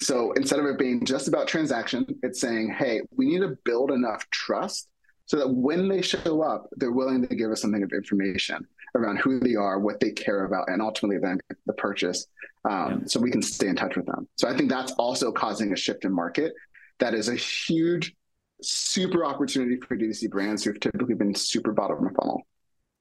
so 0.00 0.32
instead 0.32 0.60
of 0.60 0.66
it 0.66 0.78
being 0.78 1.04
just 1.04 1.28
about 1.28 1.48
transaction, 1.48 2.06
it's 2.22 2.40
saying, 2.40 2.74
hey, 2.76 3.00
we 3.16 3.26
need 3.26 3.40
to 3.40 3.56
build 3.64 3.90
enough 3.90 4.28
trust 4.30 4.88
so 5.26 5.38
that 5.38 5.48
when 5.48 5.88
they 5.88 6.02
show 6.02 6.42
up, 6.42 6.68
they're 6.76 6.92
willing 6.92 7.26
to 7.26 7.34
give 7.34 7.50
us 7.50 7.62
something 7.62 7.82
of 7.82 7.92
information 7.92 8.66
around 8.94 9.18
who 9.18 9.40
they 9.40 9.54
are, 9.54 9.78
what 9.78 10.00
they 10.00 10.10
care 10.10 10.44
about, 10.44 10.68
and 10.68 10.80
ultimately 10.80 11.18
then 11.18 11.38
the 11.66 11.72
purchase. 11.74 12.26
Um, 12.68 12.90
yeah. 12.90 13.06
So 13.06 13.20
we 13.20 13.30
can 13.30 13.42
stay 13.42 13.68
in 13.68 13.76
touch 13.76 13.96
with 13.96 14.06
them. 14.06 14.28
So 14.36 14.48
I 14.48 14.56
think 14.56 14.70
that's 14.70 14.92
also 14.92 15.32
causing 15.32 15.72
a 15.72 15.76
shift 15.76 16.04
in 16.04 16.12
market. 16.12 16.52
That 17.00 17.14
is 17.14 17.28
a 17.28 17.34
huge, 17.34 18.14
super 18.62 19.24
opportunity 19.24 19.80
for 19.80 19.96
D2C 19.96 20.30
brands 20.30 20.64
who've 20.64 20.78
typically 20.78 21.14
been 21.14 21.34
super 21.34 21.72
bottom 21.72 21.98
of 21.98 22.12
the 22.12 22.18
funnel. 22.20 22.42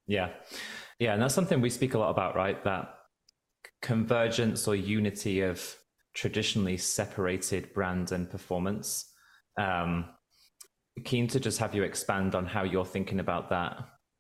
Yeah. 0.08 0.30
Yeah. 1.00 1.14
And 1.14 1.22
that's 1.22 1.36
something 1.36 1.62
we 1.62 1.70
speak 1.70 1.94
a 1.94 2.00
lot 2.00 2.10
about, 2.10 2.36
right? 2.36 2.62
That 2.64 2.96
convergence 3.82 4.68
or 4.68 4.76
unity 4.76 5.42
of 5.42 5.76
traditionally 6.14 6.78
separated 6.78 7.74
brand 7.74 8.12
and 8.12 8.30
performance. 8.30 9.12
Um, 9.58 10.06
keen 11.04 11.28
to 11.28 11.40
just 11.40 11.60
have 11.60 11.74
you 11.74 11.84
expand 11.84 12.36
on 12.36 12.46
how 12.46 12.64
you're 12.64 12.86
thinking 12.86 13.20
about 13.20 13.50
that 13.50 13.78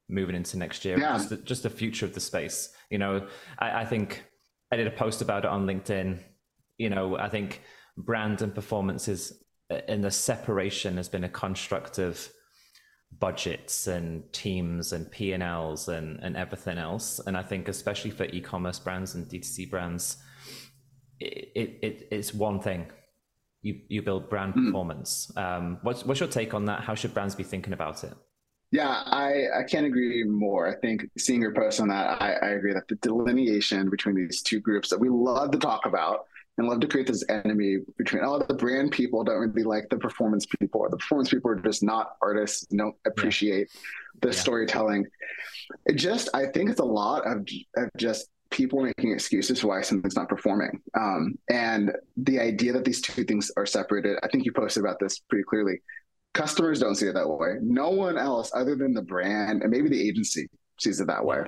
moving 0.09 0.35
into 0.35 0.57
next 0.57 0.85
year, 0.85 0.97
yeah. 0.99 1.13
just, 1.13 1.29
the, 1.29 1.37
just 1.37 1.63
the 1.63 1.69
future 1.69 2.05
of 2.05 2.13
the 2.13 2.19
space. 2.19 2.69
You 2.89 2.97
know, 2.97 3.27
I, 3.59 3.81
I 3.81 3.85
think 3.85 4.23
I 4.71 4.75
did 4.75 4.87
a 4.87 4.91
post 4.91 5.21
about 5.21 5.45
it 5.45 5.49
on 5.49 5.65
LinkedIn. 5.65 6.19
You 6.77 6.89
know, 6.89 7.17
I 7.17 7.29
think 7.29 7.61
brand 7.97 8.41
and 8.41 8.53
performance 8.53 9.07
is 9.07 9.43
in 9.87 10.01
the 10.01 10.11
separation 10.11 10.97
has 10.97 11.09
been 11.09 11.23
a 11.23 11.29
construct 11.29 11.97
of 11.99 12.29
budgets 13.19 13.87
and 13.87 14.31
teams 14.33 14.91
and 14.91 15.09
P&Ls 15.11 15.87
and, 15.87 16.19
and 16.21 16.35
everything 16.35 16.77
else. 16.77 17.19
And 17.25 17.37
I 17.37 17.43
think 17.43 17.67
especially 17.67 18.11
for 18.11 18.25
e-commerce 18.25 18.79
brands 18.79 19.15
and 19.15 19.27
D2C 19.27 19.69
brands, 19.69 20.17
it, 21.19 21.79
it, 21.81 22.07
it's 22.11 22.33
one 22.33 22.59
thing. 22.59 22.87
You, 23.63 23.79
you 23.87 24.01
build 24.01 24.29
brand 24.29 24.53
mm. 24.53 24.65
performance. 24.65 25.31
Um, 25.35 25.79
what's, 25.81 26.05
what's 26.05 26.19
your 26.19 26.29
take 26.29 26.53
on 26.53 26.65
that? 26.65 26.81
How 26.81 26.95
should 26.95 27.13
brands 27.13 27.33
be 27.33 27.43
thinking 27.43 27.73
about 27.73 28.03
it? 28.03 28.13
Yeah, 28.71 29.03
I, 29.05 29.45
I 29.59 29.63
can't 29.63 29.85
agree 29.85 30.23
more. 30.23 30.67
I 30.67 30.75
think 30.79 31.07
seeing 31.17 31.41
your 31.41 31.53
post 31.53 31.79
on 31.79 31.87
that, 31.89 32.21
I, 32.21 32.33
I 32.33 32.49
agree 32.49 32.73
that 32.73 32.87
the 32.87 32.95
delineation 32.95 33.89
between 33.89 34.15
these 34.15 34.41
two 34.41 34.59
groups 34.59 34.89
that 34.89 34.99
we 34.99 35.09
love 35.09 35.51
to 35.51 35.59
talk 35.59 35.85
about 35.85 36.25
and 36.57 36.67
love 36.67 36.79
to 36.79 36.87
create 36.87 37.07
this 37.07 37.23
enemy 37.29 37.77
between 37.97 38.23
oh 38.23 38.39
the 38.39 38.53
brand 38.53 38.91
people 38.91 39.23
don't 39.23 39.37
really 39.37 39.63
like 39.63 39.89
the 39.89 39.97
performance 39.97 40.45
people 40.45 40.81
or 40.81 40.89
the 40.89 40.97
performance 40.97 41.29
people 41.29 41.49
are 41.49 41.55
just 41.55 41.83
not 41.83 42.15
artists 42.21 42.65
don't 42.67 42.95
appreciate 43.05 43.69
yeah. 43.73 44.19
the 44.21 44.27
yeah. 44.29 44.39
storytelling 44.39 45.07
it 45.85 45.95
just 45.95 46.29
i 46.33 46.45
think 46.45 46.69
it's 46.69 46.79
a 46.79 46.85
lot 46.85 47.25
of, 47.25 47.47
of 47.77 47.89
just 47.97 48.29
people 48.53 48.81
making 48.81 49.11
excuses 49.11 49.59
for 49.59 49.67
why 49.67 49.81
something's 49.81 50.15
not 50.15 50.29
performing 50.29 50.81
um, 50.93 51.33
and 51.49 51.91
the 52.17 52.39
idea 52.39 52.71
that 52.71 52.85
these 52.85 53.01
two 53.01 53.23
things 53.23 53.51
are 53.57 53.65
separated 53.65 54.17
i 54.23 54.27
think 54.27 54.45
you 54.45 54.53
posted 54.53 54.83
about 54.83 54.99
this 54.99 55.19
pretty 55.19 55.43
clearly 55.43 55.81
customers 56.33 56.79
don't 56.79 56.95
see 56.95 57.07
it 57.07 57.13
that 57.13 57.27
way 57.27 57.55
no 57.61 57.89
one 57.89 58.17
else 58.17 58.51
other 58.55 58.75
than 58.75 58.93
the 58.93 59.01
brand 59.01 59.61
and 59.61 59.71
maybe 59.71 59.89
the 59.89 60.07
agency 60.07 60.47
sees 60.79 61.01
it 61.01 61.07
that 61.07 61.25
way 61.25 61.43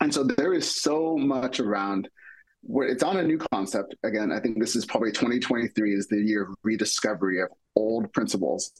and 0.00 0.12
so 0.12 0.22
there 0.22 0.54
is 0.54 0.70
so 0.70 1.16
much 1.16 1.58
around 1.60 2.08
where 2.62 2.88
it's 2.88 3.02
on 3.02 3.16
a 3.16 3.22
new 3.22 3.38
concept. 3.38 3.94
Again, 4.02 4.32
I 4.32 4.40
think 4.40 4.58
this 4.58 4.76
is 4.76 4.84
probably 4.84 5.12
2023 5.12 5.94
is 5.94 6.06
the 6.08 6.16
year 6.16 6.42
of 6.42 6.54
rediscovery 6.62 7.40
of 7.40 7.48
old 7.76 8.12
principles, 8.12 8.72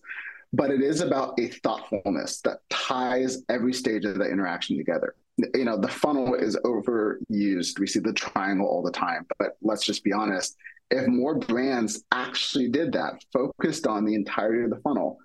but 0.53 0.71
it 0.71 0.81
is 0.81 1.01
about 1.01 1.39
a 1.39 1.49
thoughtfulness 1.49 2.41
that 2.43 2.59
ties 2.71 3.43
every 3.49 3.73
stage 3.73 4.05
of 4.05 4.17
the 4.17 4.29
interaction 4.29 4.77
together. 4.77 5.15
You 5.55 5.65
know, 5.65 5.79
the 5.79 5.89
funnel 5.89 6.35
is 6.35 6.57
overused. 6.65 7.79
We 7.79 7.87
see 7.87 8.01
the 8.01 8.13
triangle 8.13 8.67
all 8.67 8.83
the 8.83 8.91
time, 8.91 9.27
but 9.39 9.57
let's 9.63 9.85
just 9.85 10.03
be 10.03 10.13
honest. 10.13 10.57
If 10.91 11.07
more 11.07 11.37
brands 11.37 12.05
actually 12.13 12.69
did 12.71 12.93
that, 12.93 13.23
focused 13.33 13.87
on 13.87 14.05
the 14.05 14.15
entirety 14.15 14.65
of 14.65 14.71
the 14.71 14.81
funnel, 14.81 15.19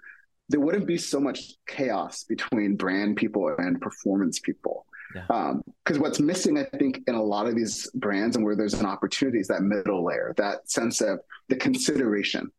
there 0.50 0.60
wouldn't 0.60 0.86
be 0.86 0.98
so 0.98 1.20
much 1.20 1.54
chaos 1.68 2.26
between 2.26 2.76
brand 2.76 3.16
people 3.16 3.56
and 3.58 3.82
performance 3.82 4.40
people 4.40 4.86
because 5.14 5.28
yeah. 5.30 5.96
um, 5.96 6.02
what's 6.02 6.20
missing, 6.20 6.58
I 6.58 6.64
think, 6.78 7.02
in 7.08 7.16
a 7.16 7.22
lot 7.22 7.48
of 7.48 7.56
these 7.56 7.90
brands 7.92 8.36
and 8.36 8.44
where 8.44 8.56
there's 8.56 8.74
an 8.74 8.86
opportunity 8.86 9.40
is 9.40 9.48
that 9.48 9.62
middle 9.62 10.04
layer, 10.04 10.34
that 10.38 10.70
sense 10.70 11.02
of 11.02 11.20
the 11.50 11.56
consideration. 11.56 12.52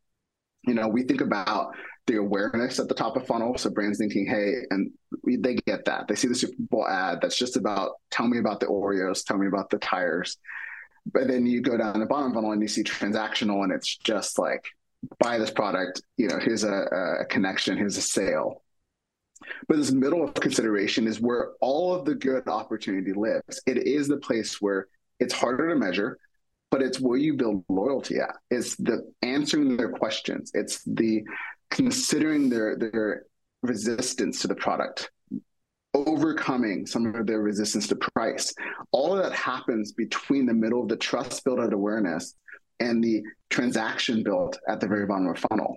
You 0.66 0.74
know, 0.74 0.88
we 0.88 1.02
think 1.02 1.20
about 1.20 1.74
the 2.06 2.16
awareness 2.16 2.78
at 2.78 2.88
the 2.88 2.94
top 2.94 3.16
of 3.16 3.26
funnel. 3.26 3.56
So 3.56 3.70
brands 3.70 3.98
thinking, 3.98 4.26
hey, 4.26 4.52
and 4.70 4.90
they 5.26 5.54
get 5.54 5.86
that. 5.86 6.08
They 6.08 6.14
see 6.14 6.28
the 6.28 6.34
Super 6.34 6.54
Bowl 6.58 6.86
ad 6.86 7.20
that's 7.22 7.36
just 7.36 7.56
about 7.56 7.92
tell 8.10 8.26
me 8.26 8.38
about 8.38 8.60
the 8.60 8.66
Oreos, 8.66 9.24
tell 9.24 9.38
me 9.38 9.46
about 9.46 9.70
the 9.70 9.78
tires. 9.78 10.36
But 11.12 11.28
then 11.28 11.46
you 11.46 11.60
go 11.60 11.76
down 11.76 12.00
the 12.00 12.06
bottom 12.06 12.32
funnel 12.32 12.52
and 12.52 12.62
you 12.62 12.68
see 12.68 12.82
transactional, 12.82 13.62
and 13.62 13.72
it's 13.72 13.96
just 13.96 14.38
like 14.38 14.64
buy 15.18 15.38
this 15.38 15.50
product. 15.50 16.02
You 16.16 16.28
know, 16.28 16.38
here's 16.38 16.64
a, 16.64 17.18
a 17.20 17.24
connection, 17.26 17.76
here's 17.76 17.96
a 17.96 18.02
sale. 18.02 18.62
But 19.68 19.76
this 19.76 19.92
middle 19.92 20.24
of 20.24 20.34
consideration 20.34 21.06
is 21.06 21.20
where 21.20 21.52
all 21.60 21.94
of 21.94 22.06
the 22.06 22.14
good 22.14 22.48
opportunity 22.48 23.12
lives. 23.12 23.60
It 23.66 23.78
is 23.78 24.08
the 24.08 24.16
place 24.16 24.60
where 24.60 24.88
it's 25.20 25.34
harder 25.34 25.68
to 25.68 25.76
measure, 25.76 26.18
but 26.70 26.80
it's 26.82 26.98
where 27.00 27.18
you 27.18 27.34
build 27.34 27.64
loyalty 27.68 28.18
at. 28.18 28.36
It's 28.50 28.76
the 28.76 29.12
answering 29.22 29.76
their 29.76 29.90
questions. 29.90 30.52
It's 30.54 30.82
the 30.84 31.24
considering 31.70 32.48
their 32.48 32.76
their 32.76 33.24
resistance 33.62 34.40
to 34.40 34.48
the 34.48 34.54
product, 34.54 35.10
overcoming 35.94 36.86
some 36.86 37.14
of 37.14 37.26
their 37.26 37.40
resistance 37.40 37.86
to 37.88 37.96
price. 37.96 38.52
All 38.92 39.16
of 39.16 39.22
that 39.22 39.32
happens 39.32 39.92
between 39.92 40.46
the 40.46 40.54
middle 40.54 40.82
of 40.82 40.88
the 40.88 40.96
trust 40.96 41.44
built 41.44 41.60
at 41.60 41.72
awareness 41.72 42.34
and 42.80 43.02
the 43.02 43.22
transaction 43.50 44.22
built 44.22 44.58
at 44.68 44.80
the 44.80 44.88
very 44.88 45.06
bottom 45.06 45.28
of 45.28 45.40
the 45.40 45.48
funnel. 45.48 45.76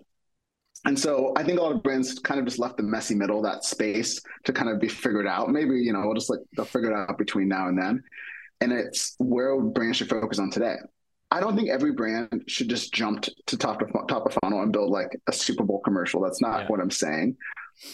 And 0.86 0.98
so 0.98 1.34
I 1.36 1.44
think 1.44 1.60
a 1.60 1.63
lot 1.63 1.75
of 1.75 1.84
brands 1.84 2.20
kind 2.20 2.39
of 2.39 2.46
just 2.46 2.60
left 2.60 2.77
the 2.77 2.84
messy 2.84 3.15
middle, 3.15 3.41
that 3.41 3.63
space 3.63 4.22
to 4.46 4.53
kind 4.53 4.70
of 4.70 4.79
be 4.79 4.88
figured 4.88 5.27
out. 5.27 5.50
Maybe, 5.50 5.79
you 5.79 5.94
know, 5.94 6.01
we'll 6.06 6.15
just 6.15 6.29
like 6.29 6.39
they'll 6.56 6.65
figure 6.65 6.91
it 6.91 6.96
out 6.96 7.17
between 7.17 7.48
now 7.48 7.67
and 7.67 7.77
then. 7.77 8.03
And 8.62 8.72
it's 8.72 9.15
where 9.20 9.60
brands 9.60 9.98
should 9.98 10.10
focus 10.10 10.39
on 10.39 10.50
today. 10.50 10.75
I 11.29 11.39
don't 11.41 11.55
think 11.55 11.69
every 11.69 11.91
brand 11.91 12.43
should 12.48 12.69
just 12.69 12.93
jump 12.93 13.25
to 13.48 13.57
top 13.57 13.81
of 13.81 13.91
top 14.07 14.25
of 14.25 14.38
funnel 14.41 14.62
and 14.62 14.72
build 14.72 14.91
like 14.91 15.19
a 15.27 15.34
Super 15.34 15.63
Bowl 15.63 15.81
commercial. 15.81 16.22
That's 16.22 16.41
not 16.41 16.62
yeah. 16.62 16.67
what 16.67 16.79
I'm 16.79 16.91
saying. 16.91 17.36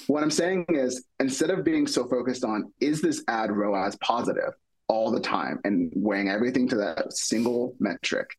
What 0.08 0.24
I'm 0.24 0.32
saying 0.32 0.66
is 0.70 1.06
instead 1.20 1.50
of 1.50 1.64
being 1.64 1.88
so 1.88 2.08
focused 2.08 2.44
on 2.44 2.72
is 2.80 3.02
this 3.02 3.24
ad 3.28 3.52
ROAS 3.52 3.96
positive 3.98 4.54
all 4.88 5.12
the 5.12 5.20
time 5.20 5.60
and 5.64 5.92
weighing 5.96 6.30
everything 6.30 6.68
to 6.70 6.76
that 6.78 7.12
single 7.14 7.76
metric, 7.80 8.30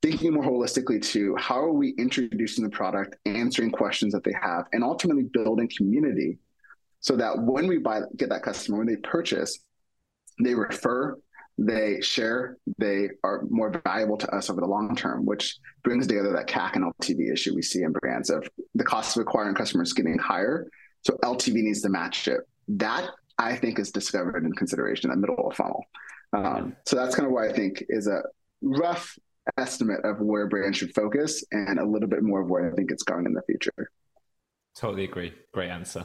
thinking 0.00 0.32
more 0.32 0.44
holistically 0.44 1.02
to 1.12 1.36
how 1.36 1.58
are 1.58 1.72
we 1.72 1.90
introducing 1.98 2.64
the 2.64 2.70
product, 2.70 3.16
answering 3.26 3.70
questions 3.70 4.12
that 4.14 4.24
they 4.24 4.34
have, 4.40 4.64
and 4.72 4.82
ultimately 4.82 5.24
building 5.24 5.70
community 5.76 6.38
so 7.00 7.16
that 7.16 7.38
when 7.38 7.66
we 7.66 7.78
buy 7.78 8.00
get 8.16 8.30
that 8.30 8.42
customer, 8.42 8.78
when 8.78 8.86
they 8.86 8.96
purchase, 8.96 9.58
they 10.42 10.54
refer, 10.54 11.16
they 11.58 12.00
share, 12.00 12.56
they 12.78 13.08
are 13.24 13.42
more 13.50 13.70
valuable 13.84 14.16
to 14.16 14.34
us 14.34 14.48
over 14.48 14.60
the 14.60 14.66
long 14.66 14.94
term, 14.94 15.26
which 15.26 15.58
brings 15.82 16.06
together 16.06 16.32
that 16.32 16.46
CAC 16.46 16.76
and 16.76 16.92
LTV 16.94 17.32
issue 17.32 17.54
we 17.54 17.62
see 17.62 17.82
in 17.82 17.92
brands 17.92 18.30
of 18.30 18.48
the 18.76 18.84
cost 18.84 19.16
of 19.16 19.22
acquiring 19.22 19.56
customers 19.56 19.92
getting 19.92 20.18
higher. 20.18 20.68
So 21.02 21.18
LTV 21.24 21.54
needs 21.54 21.82
to 21.82 21.88
match 21.88 22.28
it. 22.28 22.40
That 22.68 23.10
I 23.38 23.56
think 23.56 23.80
is 23.80 23.90
discovered 23.90 24.44
in 24.44 24.52
consideration 24.52 25.10
in 25.10 25.20
the 25.20 25.26
middle 25.26 25.44
of 25.44 25.52
a 25.52 25.54
funnel. 25.54 25.84
Um, 26.32 26.76
so 26.86 26.96
that's 26.96 27.14
kind 27.14 27.26
of 27.26 27.32
why 27.32 27.48
I 27.48 27.52
think 27.52 27.84
is 27.88 28.06
a 28.06 28.22
rough 28.62 29.18
estimate 29.56 30.04
of 30.04 30.20
where 30.20 30.46
brands 30.46 30.78
should 30.78 30.94
focus 30.94 31.44
and 31.50 31.78
a 31.78 31.84
little 31.84 32.08
bit 32.08 32.22
more 32.22 32.42
of 32.42 32.50
where 32.50 32.70
I 32.70 32.74
think 32.74 32.90
it's 32.90 33.02
going 33.02 33.26
in 33.26 33.32
the 33.32 33.42
future. 33.42 33.90
Totally 34.76 35.04
agree. 35.04 35.32
Great 35.52 35.70
answer. 35.70 36.04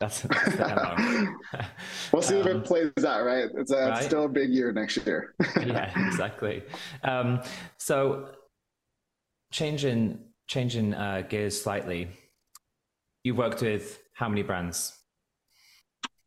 That's, 0.00 0.22
that's 0.22 0.56
we'll 2.12 2.22
see 2.22 2.34
um, 2.34 2.40
if 2.40 2.46
it 2.46 2.56
um, 2.56 2.62
plays 2.62 2.90
out, 3.06 3.24
right? 3.24 3.48
It's, 3.54 3.70
a, 3.70 3.76
right? 3.76 3.96
it's 3.96 4.06
still 4.06 4.24
a 4.24 4.28
big 4.28 4.50
year 4.50 4.72
next 4.72 4.98
year. 5.06 5.34
yeah, 5.56 5.92
exactly. 6.06 6.62
Um, 7.02 7.40
so 7.78 8.30
changing 9.52 10.18
changing 10.46 10.92
uh, 10.92 11.22
gears 11.28 11.62
slightly, 11.62 12.10
You've 13.24 13.38
worked 13.38 13.62
with 13.62 14.00
how 14.12 14.28
many 14.28 14.42
brands? 14.42 14.92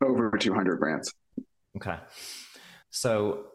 Over 0.04 0.32
200 0.32 0.80
brands. 0.80 1.14
Okay. 1.78 1.98
So 2.90 3.46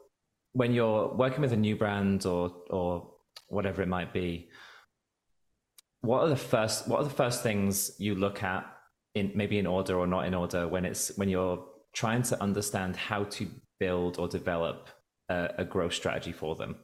when 0.53 0.73
you're 0.73 1.13
working 1.13 1.41
with 1.41 1.53
a 1.53 1.57
new 1.57 1.77
brand 1.77 2.25
or 2.25 2.55
or 2.71 3.11
whatever 3.49 3.83
it 3.83 3.89
might 3.89 4.13
be, 4.13 4.49
what 6.03 6.23
are 6.23 6.29
the 6.29 6.37
first 6.37 6.87
what 6.87 7.01
are 7.01 7.05
the 7.05 7.11
first 7.11 7.43
things 7.43 7.97
you 7.99 8.15
look 8.15 8.45
at 8.45 8.65
in 9.15 9.33
maybe 9.35 9.59
in 9.59 9.67
order 9.67 9.97
or 9.97 10.07
not 10.07 10.27
in 10.27 10.35
order 10.35 10.69
when 10.69 10.85
it's 10.85 11.17
when 11.17 11.29
you're 11.29 11.65
trying 11.93 12.23
to 12.23 12.43
understand 12.43 12.97
how 12.97 13.25
to 13.25 13.47
build 13.79 14.19
or 14.19 14.29
develop 14.29 14.89
a, 15.29 15.51
a 15.59 15.65
growth 15.65 15.95
strategy 15.95 16.33
for 16.33 16.57
them? 16.57 16.77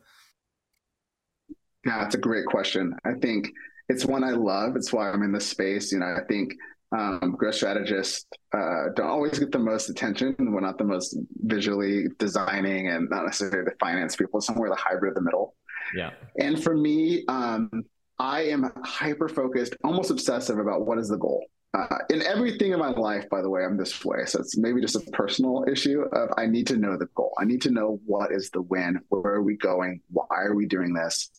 Yeah, 1.86 2.04
it's 2.04 2.14
a 2.14 2.18
great 2.18 2.46
question. 2.46 2.94
I 3.04 3.14
think 3.14 3.48
it's 3.88 4.04
one 4.04 4.24
I 4.24 4.32
love. 4.32 4.76
It's 4.76 4.92
why 4.92 5.10
I'm 5.10 5.22
in 5.22 5.32
this 5.32 5.46
space. 5.46 5.92
You 5.92 6.00
know, 6.00 6.06
I 6.06 6.24
think 6.28 6.52
um, 6.96 7.36
growth 7.38 7.54
strategists 7.54 8.26
uh, 8.54 8.90
don't 8.94 9.08
always 9.08 9.38
get 9.38 9.52
the 9.52 9.58
most 9.58 9.88
attention. 9.88 10.34
We're 10.38 10.60
not 10.60 10.78
the 10.78 10.84
most 10.84 11.16
visually 11.44 12.06
designing 12.18 12.88
and 12.88 13.08
not 13.10 13.24
necessarily 13.24 13.64
the 13.64 13.76
finance 13.78 14.16
people, 14.16 14.40
somewhere 14.40 14.70
the 14.70 14.76
hybrid 14.76 15.10
of 15.10 15.14
the 15.14 15.22
middle. 15.22 15.54
Yeah. 15.94 16.10
And 16.38 16.62
for 16.62 16.76
me, 16.76 17.24
um, 17.28 17.70
I 18.18 18.42
am 18.42 18.70
hyper 18.84 19.28
focused, 19.28 19.76
almost 19.84 20.10
obsessive 20.10 20.58
about 20.58 20.86
what 20.86 20.98
is 20.98 21.08
the 21.08 21.16
goal. 21.16 21.44
Uh, 21.74 21.98
in 22.08 22.22
everything 22.22 22.72
in 22.72 22.78
my 22.78 22.90
life, 22.90 23.28
by 23.28 23.42
the 23.42 23.50
way, 23.50 23.62
I'm 23.62 23.76
this 23.76 24.04
way. 24.04 24.24
So 24.24 24.40
it's 24.40 24.56
maybe 24.56 24.80
just 24.80 24.96
a 24.96 25.10
personal 25.12 25.64
issue 25.70 26.02
of 26.12 26.30
I 26.38 26.46
need 26.46 26.66
to 26.68 26.76
know 26.76 26.96
the 26.96 27.08
goal. 27.14 27.34
I 27.38 27.44
need 27.44 27.60
to 27.62 27.70
know 27.70 28.00
what 28.06 28.32
is 28.32 28.50
the 28.50 28.62
win. 28.62 29.00
Where 29.10 29.34
are 29.34 29.42
we 29.42 29.56
going? 29.56 30.00
Why 30.10 30.26
are 30.30 30.54
we 30.54 30.66
doing 30.66 30.94
this? 30.94 31.30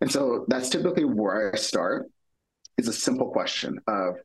And 0.00 0.10
so 0.10 0.44
that's 0.48 0.70
typically 0.70 1.04
where 1.04 1.54
I 1.54 1.58
start. 1.58 2.10
Is 2.78 2.88
a 2.88 2.92
simple 2.92 3.30
question 3.30 3.78
of 3.86 4.16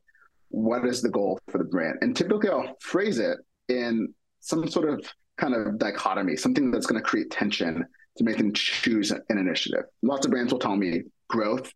what 0.48 0.86
is 0.86 1.00
the 1.00 1.08
goal 1.08 1.38
for 1.48 1.58
the 1.58 1.64
brand? 1.64 1.98
And 2.00 2.16
typically 2.16 2.50
I'll 2.50 2.76
phrase 2.80 3.18
it 3.18 3.38
in 3.68 4.12
some 4.40 4.68
sort 4.68 4.88
of 4.88 5.06
kind 5.38 5.54
of 5.54 5.78
dichotomy, 5.78 6.36
something 6.36 6.70
that's 6.70 6.86
going 6.86 7.00
to 7.00 7.06
create 7.06 7.30
tension 7.30 7.86
to 8.16 8.24
make 8.24 8.36
them 8.36 8.52
choose 8.52 9.10
an 9.10 9.22
initiative. 9.30 9.84
Lots 10.02 10.26
of 10.26 10.32
brands 10.32 10.52
will 10.52 10.60
tell 10.60 10.76
me 10.76 11.02
growth 11.28 11.72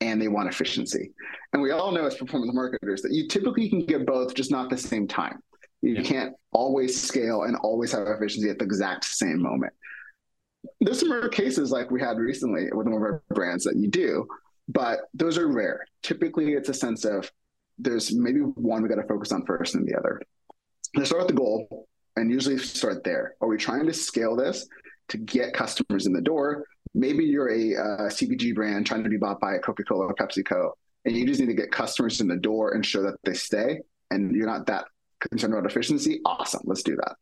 and 0.00 0.20
they 0.20 0.28
want 0.28 0.48
efficiency. 0.48 1.12
And 1.52 1.62
we 1.62 1.70
all 1.70 1.92
know 1.92 2.06
as 2.06 2.16
performance 2.16 2.52
marketers 2.54 3.02
that 3.02 3.12
you 3.12 3.28
typically 3.28 3.68
can 3.68 3.84
get 3.86 4.06
both, 4.06 4.34
just 4.34 4.50
not 4.50 4.70
the 4.70 4.78
same 4.78 5.06
time. 5.06 5.40
You 5.82 5.96
yeah. 5.96 6.02
can't 6.02 6.34
always 6.52 7.00
scale 7.00 7.42
and 7.42 7.56
always 7.56 7.92
have 7.92 8.06
efficiency 8.06 8.48
at 8.48 8.58
the 8.58 8.64
exact 8.64 9.04
same 9.04 9.40
moment. 9.40 9.72
there's 10.80 11.00
some 11.00 11.12
rare 11.12 11.28
cases 11.28 11.70
like 11.70 11.90
we 11.90 12.00
had 12.00 12.16
recently 12.16 12.64
with 12.72 12.86
one 12.86 12.94
of 12.94 13.02
our 13.02 13.22
brands 13.30 13.64
that 13.64 13.76
you 13.76 13.88
do, 13.88 14.26
but 14.68 15.00
those 15.12 15.36
are 15.36 15.48
rare. 15.48 15.86
Typically, 16.02 16.54
it's 16.54 16.70
a 16.70 16.74
sense 16.74 17.04
of 17.04 17.30
there's 17.78 18.14
maybe 18.14 18.40
one 18.40 18.82
we 18.82 18.88
got 18.88 18.96
to 18.96 19.06
focus 19.08 19.32
on 19.32 19.44
first 19.44 19.74
and 19.74 19.86
the 19.86 19.96
other. 19.96 20.22
Let's 20.94 21.10
start 21.10 21.26
with 21.26 21.34
the 21.34 21.40
goal 21.40 21.86
and 22.16 22.30
usually 22.30 22.58
start 22.58 23.04
there. 23.04 23.34
Are 23.40 23.48
we 23.48 23.56
trying 23.56 23.86
to 23.86 23.92
scale 23.92 24.36
this 24.36 24.66
to 25.08 25.18
get 25.18 25.52
customers 25.52 26.06
in 26.06 26.12
the 26.12 26.22
door? 26.22 26.64
Maybe 26.94 27.24
you're 27.24 27.50
a 27.50 27.76
uh, 27.76 28.08
CPG 28.08 28.54
brand 28.54 28.86
trying 28.86 29.02
to 29.02 29.10
be 29.10 29.16
bought 29.16 29.40
by 29.40 29.58
Coca 29.58 29.82
Cola 29.82 30.06
or 30.06 30.14
PepsiCo, 30.14 30.70
and 31.04 31.16
you 31.16 31.26
just 31.26 31.40
need 31.40 31.46
to 31.46 31.54
get 31.54 31.72
customers 31.72 32.20
in 32.20 32.28
the 32.28 32.36
door 32.36 32.74
and 32.74 32.86
show 32.86 33.02
that 33.02 33.16
they 33.24 33.34
stay, 33.34 33.80
and 34.10 34.34
you're 34.34 34.46
not 34.46 34.66
that 34.66 34.84
concerned 35.20 35.54
about 35.54 35.70
efficiency. 35.70 36.20
Awesome, 36.24 36.62
let's 36.64 36.82
do 36.82 36.96
that. 36.96 37.16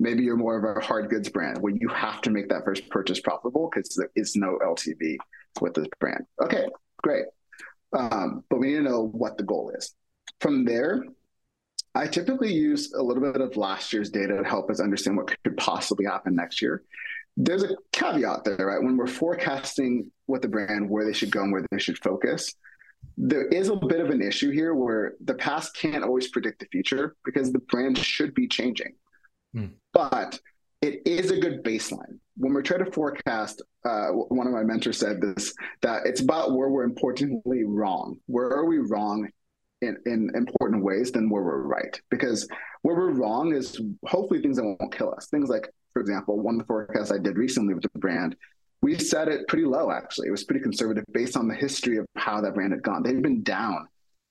Maybe 0.00 0.24
you're 0.24 0.36
more 0.36 0.56
of 0.56 0.76
a 0.76 0.84
hard 0.84 1.10
goods 1.10 1.28
brand 1.28 1.58
where 1.58 1.72
you 1.72 1.88
have 1.88 2.20
to 2.22 2.30
make 2.30 2.48
that 2.48 2.64
first 2.64 2.88
purchase 2.90 3.20
profitable 3.20 3.70
because 3.72 3.94
there 3.94 4.10
is 4.16 4.34
no 4.34 4.58
LTV 4.64 5.16
with 5.60 5.74
this 5.74 5.86
brand. 6.00 6.24
Okay, 6.42 6.66
great. 7.02 7.26
Um, 7.96 8.42
but 8.48 8.58
we 8.58 8.68
need 8.68 8.76
to 8.78 8.82
know 8.82 9.08
what 9.08 9.36
the 9.36 9.44
goal 9.44 9.70
is. 9.76 9.94
From 10.40 10.64
there, 10.64 11.04
I 11.94 12.06
typically 12.06 12.52
use 12.52 12.92
a 12.94 13.02
little 13.02 13.22
bit 13.22 13.40
of 13.40 13.56
last 13.56 13.92
year's 13.92 14.10
data 14.10 14.38
to 14.38 14.44
help 14.44 14.70
us 14.70 14.80
understand 14.80 15.16
what 15.16 15.36
could 15.44 15.56
possibly 15.56 16.06
happen 16.06 16.34
next 16.34 16.62
year. 16.62 16.82
There's 17.36 17.62
a 17.62 17.76
caveat 17.92 18.44
there, 18.44 18.66
right? 18.66 18.82
When 18.82 18.96
we're 18.96 19.06
forecasting 19.06 20.10
with 20.26 20.42
the 20.42 20.48
brand 20.48 20.88
where 20.88 21.04
they 21.04 21.12
should 21.12 21.30
go 21.30 21.42
and 21.42 21.52
where 21.52 21.64
they 21.70 21.78
should 21.78 21.98
focus, 21.98 22.54
there 23.16 23.46
is 23.48 23.68
a 23.68 23.76
bit 23.76 24.00
of 24.00 24.10
an 24.10 24.22
issue 24.22 24.50
here 24.50 24.74
where 24.74 25.14
the 25.24 25.34
past 25.34 25.74
can't 25.74 26.04
always 26.04 26.28
predict 26.28 26.60
the 26.60 26.66
future 26.66 27.16
because 27.24 27.52
the 27.52 27.58
brand 27.58 27.98
should 27.98 28.34
be 28.34 28.48
changing. 28.48 28.94
Hmm. 29.54 29.66
But 29.92 30.38
it 30.82 31.02
is 31.06 31.30
a 31.30 31.38
good 31.38 31.62
baseline. 31.62 32.18
When 32.36 32.52
we're 32.52 32.62
trying 32.62 32.84
to 32.84 32.90
forecast, 32.90 33.62
uh, 33.84 34.08
one 34.08 34.46
of 34.46 34.52
my 34.52 34.64
mentors 34.64 34.98
said 34.98 35.20
this 35.20 35.54
that 35.82 36.06
it's 36.06 36.20
about 36.20 36.52
where 36.52 36.68
we're 36.68 36.84
importantly 36.84 37.64
wrong. 37.64 38.18
Where 38.26 38.48
are 38.48 38.66
we 38.66 38.78
wrong 38.78 39.28
in, 39.80 39.96
in 40.06 40.30
important 40.34 40.82
ways 40.82 41.12
than 41.12 41.30
where 41.30 41.42
we're 41.42 41.62
right? 41.62 42.00
Because 42.10 42.48
where 42.82 42.96
we're 42.96 43.12
wrong 43.12 43.54
is 43.54 43.80
hopefully 44.06 44.40
things 44.40 44.56
that 44.56 44.64
won't 44.64 44.94
kill 44.94 45.14
us. 45.14 45.28
Things 45.28 45.48
like, 45.48 45.68
for 45.92 46.00
example, 46.00 46.38
one 46.38 46.54
of 46.54 46.60
the 46.60 46.66
forecasts 46.66 47.10
I 47.12 47.18
did 47.18 47.36
recently 47.36 47.74
with 47.74 47.84
the 47.84 47.98
brand, 47.98 48.36
we 48.80 48.98
set 48.98 49.28
it 49.28 49.46
pretty 49.48 49.64
low 49.64 49.90
actually. 49.90 50.28
It 50.28 50.32
was 50.32 50.44
pretty 50.44 50.62
conservative 50.62 51.04
based 51.12 51.36
on 51.36 51.48
the 51.48 51.54
history 51.54 51.98
of 51.98 52.06
how 52.16 52.40
that 52.40 52.54
brand 52.54 52.72
had 52.72 52.82
gone. 52.82 53.02
They've 53.02 53.22
been 53.22 53.42
down 53.42 53.88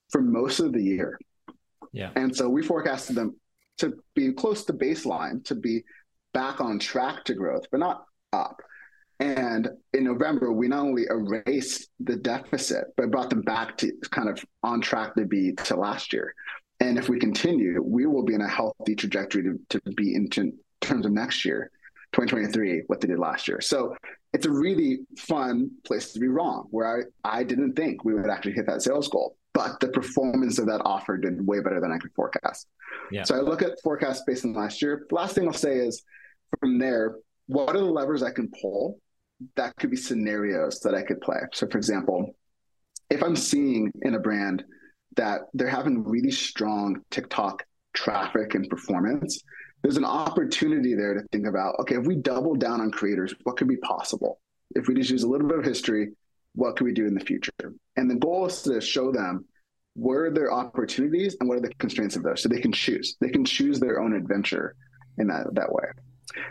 for 0.10 0.22
most 0.22 0.60
of 0.60 0.74
the 0.74 0.84
year. 0.84 1.20
Yeah. 1.94 2.12
And 2.15 2.36
so 2.36 2.50
we 2.50 2.63
forecasted 2.63 3.15
them 3.15 3.36
to 3.80 3.98
be 4.15 4.32
close 4.34 4.65
to 4.65 4.74
baseline, 4.74 5.44
to 5.46 5.56
be 5.56 5.84
back 6.34 6.62
on 6.62 6.80
track 6.80 7.24
to 7.25 7.34
growth, 7.34 7.65
but 7.72 7.80
not 7.80 8.06
up. 8.34 8.62
And 9.20 9.70
in 9.94 10.03
November, 10.03 10.51
we 10.51 10.68
not 10.68 10.80
only 10.80 11.06
erased 11.10 11.89
the 12.00 12.15
deficit, 12.15 12.86
but 12.98 13.12
brought 13.12 13.30
them 13.30 13.41
back 13.44 13.77
to 13.77 13.91
kind 14.10 14.30
of 14.30 14.44
on 14.63 14.82
track 14.82 15.13
to 15.15 15.25
be 15.25 15.53
to 15.53 15.75
last 15.75 16.12
year. 16.12 16.34
And 16.80 16.98
if 16.98 17.08
we 17.08 17.20
continue, 17.20 17.82
we 17.84 18.08
will 18.08 18.24
be 18.24 18.34
in 18.34 18.41
a 18.41 18.48
healthy 18.48 18.96
trajectory 18.96 19.44
to, 19.44 19.60
to 19.70 19.91
be 19.91 20.15
in 20.15 20.27
terms 20.82 21.06
of 21.06 21.12
next 21.12 21.46
year, 21.46 21.72
2023, 22.14 22.84
what 22.88 23.02
they 23.02 23.08
did 23.08 23.20
last 23.20 23.48
year. 23.48 23.62
So 23.62 23.96
it's 24.34 24.46
a 24.46 24.52
really 24.52 25.00
fun 25.18 25.72
place 25.86 26.14
to 26.14 26.20
be 26.20 26.28
wrong, 26.28 26.68
where 26.72 27.06
I, 27.24 27.40
I 27.40 27.44
didn't 27.44 27.74
think 27.74 28.04
we 28.04 28.14
would 28.14 28.30
actually 28.30 28.54
hit 28.54 28.68
that 28.68 28.82
sales 28.82 29.08
goal. 29.08 29.38
But 29.54 29.80
the 29.82 29.90
performance 29.90 30.60
of 30.60 30.68
that 30.68 30.82
offer 30.86 31.18
did 31.18 31.46
way 31.46 31.60
better 31.60 31.82
than 31.82 31.92
I 31.92 31.98
could 31.98 32.14
forecast. 32.16 32.68
Yeah. 33.12 33.24
So 33.24 33.36
I 33.36 33.42
look 33.42 33.62
at 33.62 33.82
forecast 33.82 34.26
based 34.26 34.46
on 34.46 34.54
last 34.54 34.82
year. 34.82 35.06
The 35.10 35.16
last 35.16 35.36
thing 35.36 35.46
I'll 35.46 35.54
say 35.54 35.76
is 35.76 36.04
from 36.60 36.80
there, 36.80 37.16
what 37.48 37.76
are 37.76 37.80
the 37.80 37.86
levers 37.86 38.24
I 38.24 38.32
can 38.32 38.50
pull 38.62 39.00
that 39.56 39.76
could 39.76 39.92
be 39.92 39.98
scenarios 39.98 40.80
that 40.82 40.96
I 40.96 41.02
could 41.02 41.20
play? 41.20 41.40
So, 41.54 41.68
for 41.68 41.78
example, 41.78 42.34
if 43.10 43.22
I'm 43.22 43.36
seeing 43.36 43.92
in 44.03 44.16
a 44.16 44.20
brand 44.20 44.64
that 45.18 45.42
they're 45.53 45.68
having 45.68 46.05
really 46.05 46.32
strong 46.32 47.01
TikTok 47.12 47.64
traffic 47.94 48.55
and 48.55 48.70
performance, 48.70 49.44
there's 49.81 49.98
an 49.98 50.05
opportunity 50.05 50.94
there 50.94 51.13
to 51.13 51.22
think 51.31 51.48
about 51.48 51.75
okay, 51.79 51.96
if 51.96 52.05
we 52.05 52.15
double 52.15 52.55
down 52.55 52.81
on 52.81 52.91
creators, 52.91 53.33
what 53.44 53.57
could 53.57 53.67
be 53.67 53.77
possible? 53.77 54.39
If 54.75 54.87
we 54.87 54.96
just 54.96 55.09
use 55.09 55.24
a 55.24 55.27
little 55.27 55.48
bit 55.48 55.59
of 55.59 55.65
history, 55.65 56.11
what 56.55 56.75
can 56.75 56.85
we 56.85 56.94
do 56.94 57.07
in 57.07 57.13
the 57.13 57.25
future? 57.25 57.51
And 57.96 58.09
the 58.09 58.15
goal 58.15 58.46
is 58.46 58.61
to 58.63 58.79
show 58.81 59.11
them 59.11 59.46
where 59.96 60.25
are 60.25 60.31
their 60.31 60.51
opportunities 60.51 61.35
and 61.39 61.50
what 61.50 61.57
are 61.57 61.61
the 61.61 61.74
constraints 61.75 62.15
of 62.15 62.24
those 62.24 62.41
so 62.41 62.50
they 62.50 62.61
can 62.61 62.72
choose. 62.72 63.17
They 63.20 63.29
can 63.29 63.44
choose 63.44 63.79
their 63.79 64.00
own 64.00 64.13
adventure 64.13 64.75
in 65.17 65.27
that, 65.27 65.53
that 65.53 65.72
way. 65.72 65.83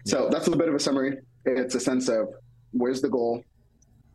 So 0.04 0.28
that's 0.30 0.46
a 0.46 0.56
bit 0.56 0.68
of 0.68 0.74
a 0.74 0.78
summary. 0.78 1.18
It's 1.46 1.74
a 1.74 1.80
sense 1.80 2.08
of 2.08 2.28
where's 2.72 3.00
the 3.00 3.08
goal, 3.08 3.42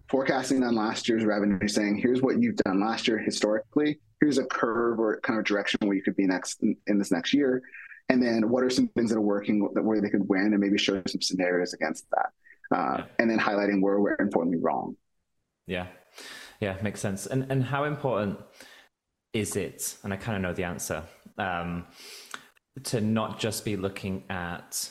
forecasting 0.10 0.63
on 0.63 0.75
last 0.75 1.10
year's 1.10 1.25
revenue, 1.25 1.67
saying 1.67 1.97
here's 1.97 2.21
what 2.21 2.39
you've 2.39 2.58
done 2.58 2.80
last 2.80 3.08
year 3.08 3.17
historically. 3.17 3.99
Here's 4.21 4.38
a 4.38 4.45
curve 4.45 4.99
or 4.99 5.19
kind 5.21 5.39
of 5.39 5.45
direction 5.45 5.80
where 5.84 5.95
you 5.95 6.04
could 6.04 6.15
be 6.15 6.25
next 6.25 6.62
in, 6.62 6.75
in 6.88 6.99
this 6.99 7.12
next 7.12 7.34
year, 7.34 7.62
and 8.10 8.22
then 8.22 8.50
what 8.50 8.63
are 8.63 8.70
some 8.70 8.88
things 8.89 9.10
that 9.10 9.18
are 9.18 9.22
working 9.22 9.70
that 9.74 9.84
where 9.84 10.02
they 10.02 10.10
could 10.10 10.28
win, 10.28 10.54
and 10.54 10.60
maybe 10.60 10.78
show 10.78 11.02
some 11.08 11.22
scenarios 11.22 11.74
against 11.74 12.06
that, 12.12 12.30
uh, 12.76 12.98
yeah. 13.00 13.06
and 13.20 13.30
then 13.30 13.39
highlighting 13.39 13.82
where 13.82 14.00
we're 14.00 14.18
importantly 14.20 14.62
wrong. 14.62 14.96
Yeah, 15.68 15.88
yeah, 16.60 16.78
makes 16.82 17.00
sense. 17.00 17.26
And 17.26 17.52
and 17.52 17.63
how 17.63 17.86
important 17.86 18.39
is 19.34 19.56
it? 19.56 19.98
And 20.04 20.13
I 20.13 20.18
kind 20.18 20.36
of 20.36 20.41
know 20.41 20.54
the 20.54 20.63
answer. 20.63 21.04
Um, 21.38 21.86
to 22.84 23.00
not 23.00 23.39
just 23.39 23.63
be 23.63 23.78
looking 23.78 24.24
at 24.30 24.89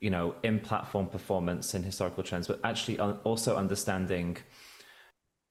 you 0.00 0.10
know, 0.10 0.34
in 0.42 0.60
platform 0.60 1.06
performance 1.06 1.74
and 1.74 1.84
historical 1.84 2.22
trends, 2.22 2.46
but 2.46 2.60
actually 2.62 2.98
also 3.00 3.56
understanding 3.56 4.36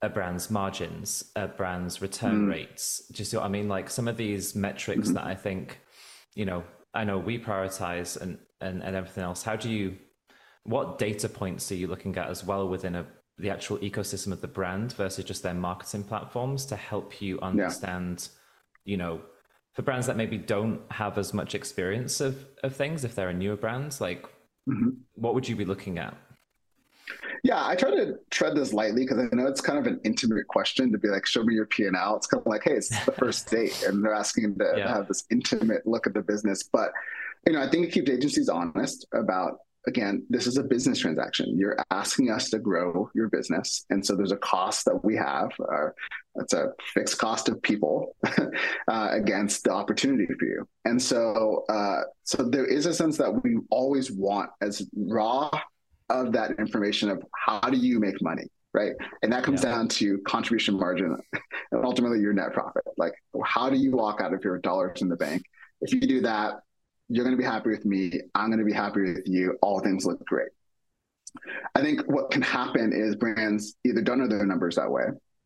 a 0.02 0.10
brand's 0.10 0.50
margins, 0.50 1.32
a 1.36 1.48
brand's 1.48 2.02
return 2.02 2.48
mm. 2.48 2.52
rates. 2.52 3.04
Do 3.12 3.20
you 3.20 3.26
see 3.26 3.36
what 3.36 3.46
I 3.46 3.50
mean? 3.50 3.68
Like 3.68 3.90
some 3.90 4.08
of 4.08 4.16
these 4.16 4.56
metrics 4.56 5.08
mm-hmm. 5.08 5.16
that 5.16 5.26
I 5.26 5.36
think, 5.36 5.80
you 6.34 6.46
know, 6.46 6.64
I 6.94 7.04
know 7.04 7.18
we 7.18 7.38
prioritize 7.40 8.20
and, 8.20 8.38
and, 8.62 8.82
and 8.82 8.96
everything 8.96 9.24
else. 9.24 9.44
How 9.44 9.56
do 9.56 9.70
you, 9.70 9.98
what 10.64 10.98
data 10.98 11.30
points 11.30 11.72
are 11.72 11.76
you 11.76 11.88
looking 11.88 12.18
at 12.18 12.30
as 12.30 12.44
well 12.44 12.68
within 12.68 12.96
a, 12.96 13.06
the 13.38 13.50
actual 13.50 13.78
ecosystem 13.80 14.32
of 14.32 14.42
the 14.42 14.48
brand 14.48 14.94
versus 14.94 15.24
just 15.24 15.44
their 15.44 15.54
marketing 15.54 16.04
platforms 16.04 16.66
to 16.68 16.76
help 16.76 17.22
you 17.22 17.40
understand, 17.42 18.30
yeah. 18.86 18.92
you 18.92 18.98
know, 18.98 19.22
for 19.74 19.84
brands 19.84 20.08
that 20.08 20.18
maybe 20.18 20.38
don't 20.38 20.82
have 20.92 21.20
as 21.20 21.34
much 21.34 21.54
experience 21.54 22.20
of, 22.20 22.46
of 22.64 22.76
things, 22.76 23.04
if 23.04 23.14
they're 23.14 23.30
a 23.30 23.34
newer 23.34 23.56
brand, 23.56 23.96
like 24.00 24.24
mm-hmm. 24.68 24.90
what 25.14 25.36
would 25.36 25.48
you 25.48 25.56
be 25.56 25.66
looking 25.66 26.00
at? 26.00 26.18
Yeah, 27.44 27.66
I 27.66 27.76
try 27.76 27.92
to 27.92 28.16
tread 28.30 28.56
this 28.56 28.74
lightly 28.74 29.04
because 29.04 29.20
I 29.20 29.36
know 29.36 29.48
it's 29.48 29.62
kind 29.62 29.80
of 29.80 29.88
an 29.88 30.00
intimate 30.04 30.48
question 30.48 30.92
to 30.92 30.98
be 30.98 31.08
like, 31.08 31.26
show 31.26 31.44
me 31.44 31.54
your 31.54 31.66
P 31.66 31.86
and 31.86 31.96
L. 31.96 32.16
It's 32.16 32.28
kind 32.28 32.42
of 32.42 32.48
like, 32.48 32.64
hey, 32.64 32.74
it's 32.74 32.90
the 33.06 33.12
first 33.12 33.48
date, 33.52 33.84
and 33.88 34.04
they're 34.04 34.14
asking 34.14 34.58
to 34.58 34.74
yeah. 34.78 34.94
have 34.94 35.08
this 35.08 35.26
intimate 35.32 35.86
look 35.86 36.08
at 36.08 36.14
the 36.14 36.22
business. 36.22 36.64
But 36.64 36.92
you 37.46 37.54
know, 37.54 37.62
I 37.62 37.70
think 37.70 37.88
it 37.88 37.92
keeps 37.92 38.10
agencies 38.10 38.50
honest 38.50 39.08
about 39.14 39.60
again, 39.88 40.26
this 40.30 40.46
is 40.46 40.58
a 40.58 40.64
business 40.64 41.00
transaction. 41.00 41.58
You're 41.58 41.78
asking 41.90 42.30
us 42.30 42.50
to 42.50 42.60
grow 42.60 43.10
your 43.16 43.30
business. 43.30 43.86
And 43.90 44.06
so 44.06 44.16
there's 44.16 44.34
a 44.34 44.38
cost 44.38 44.86
that 44.86 45.04
we 45.04 45.16
have. 45.16 45.50
Uh, 45.60 45.90
that's 46.36 46.54
a 46.54 46.74
fixed 46.94 47.18
cost 47.18 47.50
of 47.50 47.62
people 47.62 48.16
uh, 48.88 49.08
against 49.12 49.64
the 49.64 49.72
opportunity 49.72 50.28
for 50.38 50.46
you. 50.46 50.68
And 50.86 51.02
so, 51.02 51.64
uh, 51.70 52.02
so 52.24 52.44
there 52.44 52.66
is 52.66 52.86
a 52.86 52.94
sense 52.94 53.18
that 53.18 53.44
we 53.44 53.58
always 53.72 54.12
want 54.12 54.52
as 54.62 54.88
raw 54.96 55.50
of 56.10 56.32
that 56.34 56.52
information 56.60 57.10
of 57.10 57.24
how 57.36 57.60
do 57.62 57.78
you 57.78 58.00
make 58.00 58.22
money? 58.22 58.44
Right. 58.74 58.94
And 59.24 59.32
that 59.34 59.44
comes 59.44 59.64
yeah. 59.64 59.72
down 59.72 59.88
to 59.90 60.20
contribution 60.20 60.78
margin 60.78 61.18
and 61.72 61.86
ultimately 61.86 62.20
your 62.20 62.34
net 62.34 62.54
profit. 62.54 62.84
Like, 62.98 63.14
how 63.44 63.70
do 63.70 63.78
you 63.78 63.92
walk 63.92 64.22
out 64.22 64.34
of 64.34 64.44
your 64.44 64.60
dollars 64.60 65.02
in 65.02 65.10
the 65.10 65.16
bank? 65.16 65.44
If 65.82 65.94
you 65.94 66.02
do 66.02 66.22
that, 66.22 66.60
you're 67.10 67.24
going 67.24 67.36
to 67.36 67.42
be 67.42 67.48
happy 67.48 67.70
with 67.70 67.86
me. 67.86 68.22
I'm 68.36 68.48
going 68.48 68.60
to 68.60 68.66
be 68.66 68.74
happy 68.74 69.02
with 69.02 69.24
you. 69.26 69.58
All 69.62 69.80
things 69.80 70.06
look 70.06 70.24
great. 70.26 70.50
I 71.76 71.82
think 71.82 72.02
what 72.08 72.32
can 72.32 72.42
happen 72.42 72.94
is 72.94 73.16
brands 73.16 73.76
either 73.86 74.02
don't 74.02 74.20
know 74.20 74.28
their 74.28 74.46
numbers 74.46 74.76
that 74.76 74.92
way. 74.92 75.06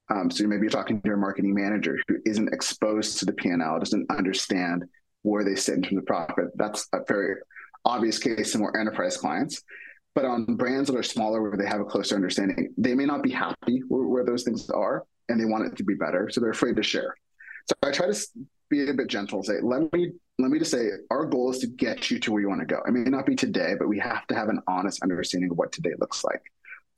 Um, 0.09 0.29
so 0.29 0.45
maybe 0.45 0.61
you're 0.63 0.69
talking 0.69 1.01
to 1.01 1.07
your 1.07 1.17
marketing 1.17 1.53
manager 1.53 1.97
who 2.07 2.17
isn't 2.25 2.53
exposed 2.53 3.19
to 3.19 3.25
the 3.25 3.33
P&L, 3.33 3.79
doesn't 3.79 4.11
understand 4.11 4.83
where 5.21 5.43
they 5.43 5.55
sit 5.55 5.75
in 5.75 5.81
terms 5.83 5.99
of 5.99 6.05
profit. 6.05 6.47
That's 6.55 6.87
a 6.93 6.99
very 7.07 7.35
obvious 7.85 8.17
case 8.17 8.53
in 8.53 8.61
more 8.61 8.77
enterprise 8.77 9.17
clients. 9.17 9.63
But 10.13 10.25
on 10.25 10.45
brands 10.57 10.89
that 10.89 10.97
are 10.97 11.03
smaller, 11.03 11.41
where 11.41 11.57
they 11.57 11.67
have 11.67 11.79
a 11.79 11.85
closer 11.85 12.15
understanding, 12.15 12.73
they 12.77 12.95
may 12.95 13.05
not 13.05 13.23
be 13.23 13.31
happy 13.31 13.81
where, 13.87 14.03
where 14.03 14.25
those 14.25 14.43
things 14.43 14.69
are, 14.69 15.05
and 15.29 15.39
they 15.39 15.45
want 15.45 15.65
it 15.65 15.77
to 15.77 15.83
be 15.83 15.93
better. 15.93 16.29
So 16.29 16.41
they're 16.41 16.51
afraid 16.51 16.75
to 16.75 16.83
share. 16.83 17.15
So 17.67 17.75
I 17.83 17.91
try 17.91 18.11
to 18.11 18.27
be 18.69 18.89
a 18.89 18.93
bit 18.93 19.07
gentle. 19.07 19.43
Say, 19.43 19.61
let 19.61 19.91
me 19.93 20.11
let 20.39 20.49
me 20.49 20.59
just 20.59 20.71
say, 20.71 20.89
our 21.11 21.25
goal 21.25 21.51
is 21.51 21.59
to 21.59 21.67
get 21.67 22.09
you 22.09 22.19
to 22.19 22.31
where 22.31 22.41
you 22.41 22.49
want 22.49 22.61
to 22.61 22.65
go. 22.65 22.81
It 22.87 22.91
may 22.91 23.09
not 23.09 23.25
be 23.25 23.35
today, 23.35 23.75
but 23.77 23.87
we 23.87 23.99
have 23.99 24.25
to 24.27 24.35
have 24.35 24.49
an 24.49 24.59
honest 24.67 25.03
understanding 25.03 25.51
of 25.51 25.57
what 25.57 25.71
today 25.71 25.91
looks 25.99 26.23
like. 26.23 26.41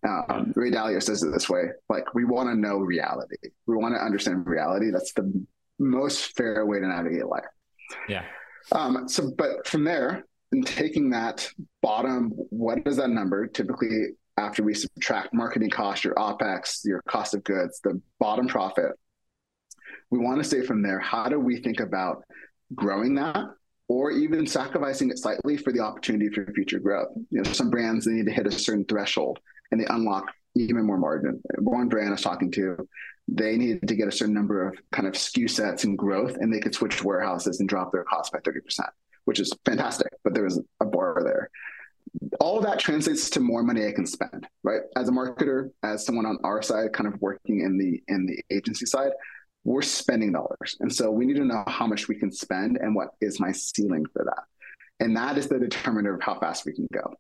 Um, 0.08 0.54
Ray 0.56 0.72
Dalio 0.72 1.02
says 1.02 1.24
it 1.24 1.32
this 1.32 1.50
way: 1.50 1.64
like 1.90 2.14
we 2.14 2.26
want 2.26 2.50
to 2.50 2.56
know 2.56 2.78
reality. 2.78 3.38
We 3.68 3.76
want 3.76 3.96
to 3.96 4.02
understand 4.02 4.48
reality. 4.48 4.92
That's 4.92 5.14
the 5.14 5.46
most 5.80 6.36
fair 6.36 6.66
way 6.66 6.80
to 6.80 6.88
navigate 6.88 7.28
life. 7.28 7.44
Yeah. 8.08 8.24
Um, 8.72 9.08
so, 9.08 9.32
but 9.38 9.68
from 9.68 9.84
there, 9.84 10.26
and 10.54 10.66
taking 10.66 11.10
that 11.10 11.50
bottom, 11.82 12.30
what 12.50 12.80
is 12.86 12.98
that 12.98 13.10
number? 13.10 13.48
Typically, 13.48 14.10
after 14.38 14.64
we 14.64 14.74
subtract 14.74 15.34
marketing 15.34 15.70
costs, 15.70 16.06
your 16.06 16.16
OPEX, 16.16 16.86
your 16.86 17.02
cost 17.08 17.34
of 17.34 17.44
goods, 17.44 17.80
the 17.84 18.00
bottom 18.20 18.48
profit. 18.48 18.92
We 20.10 20.20
want 20.20 20.42
to 20.42 20.50
say 20.50 20.62
from 20.62 20.84
there, 20.84 21.00
how 21.00 21.28
do 21.28 21.40
we 21.40 21.62
think 21.62 21.80
about 21.80 22.24
growing 22.74 23.16
that 23.16 23.46
or 23.88 24.12
even 24.12 24.48
sacrificing 24.48 25.10
it 25.10 25.20
slightly 25.20 25.58
for 25.58 25.74
the 25.74 25.80
opportunity 25.80 26.30
for 26.30 26.46
future 26.54 26.80
growth? 26.80 27.10
You 27.32 27.42
know, 27.42 27.52
some 27.52 27.70
brands, 27.70 28.06
they 28.06 28.14
need 28.14 28.28
to 28.28 28.32
hit 28.32 28.48
a 28.48 28.52
certain 28.52 28.86
threshold 28.86 29.40
and 29.72 29.82
they 29.82 29.86
unlock 29.90 30.32
even 30.56 30.86
more 30.86 30.98
margin. 30.98 31.42
One 31.58 31.90
brand 31.90 32.10
I 32.10 32.12
was 32.12 32.22
talking 32.22 32.52
to, 32.52 32.88
they 33.28 33.58
needed 33.58 33.88
to 33.88 33.96
get 33.96 34.08
a 34.08 34.12
certain 34.12 34.36
number 34.36 34.68
of 34.68 34.78
kind 34.92 35.08
of 35.08 35.14
SKU 35.14 35.50
sets 35.50 35.84
and 35.84 35.98
growth, 35.98 36.36
and 36.40 36.54
they 36.54 36.60
could 36.60 36.76
switch 36.76 37.04
warehouses 37.04 37.60
and 37.60 37.68
drop 37.68 37.92
their 37.92 38.04
cost 38.04 38.32
by 38.32 38.40
30%, 38.40 38.88
which 39.26 39.40
is 39.40 39.54
fantastic. 39.66 40.12
But 40.24 40.34
there 40.34 40.44
was 40.44 40.62
a 40.80 40.86
bar 40.86 41.22
there 41.24 41.50
all 42.40 42.58
of 42.58 42.64
that 42.64 42.80
translates 42.80 43.30
to 43.32 43.40
more 43.40 43.64
money 43.64 43.88
I 43.88 43.92
can 43.92 44.06
spend, 44.06 44.48
right? 44.64 44.82
As 44.96 45.10
a 45.10 45.12
marketer, 45.12 45.72
as 45.84 46.06
someone 46.06 46.26
on 46.26 46.38
our 46.44 46.62
side, 46.62 46.94
kind 46.94 47.12
of 47.12 47.20
working 47.22 47.62
in 47.62 47.78
the 47.78 48.04
in 48.08 48.26
the 48.26 48.42
agency 48.56 48.86
side, 48.86 49.12
we're 49.64 49.82
spending 49.82 50.32
dollars, 50.32 50.78
and 50.80 50.94
so 50.94 51.10
we 51.10 51.26
need 51.26 51.38
to 51.38 51.46
know 51.46 51.64
how 51.68 51.88
much 51.88 52.08
we 52.08 52.16
can 52.16 52.32
spend 52.32 52.78
and 52.78 52.96
what 52.96 53.10
is 53.22 53.40
my 53.40 53.52
ceiling 53.52 54.06
for 54.14 54.26
that, 54.26 54.44
and 55.04 55.16
that 55.18 55.38
is 55.38 55.48
the 55.48 55.60
determiner 55.60 56.16
of 56.16 56.22
how 56.22 56.40
fast 56.40 56.66
we 56.66 56.74
can 56.74 56.88
go. 56.94 57.14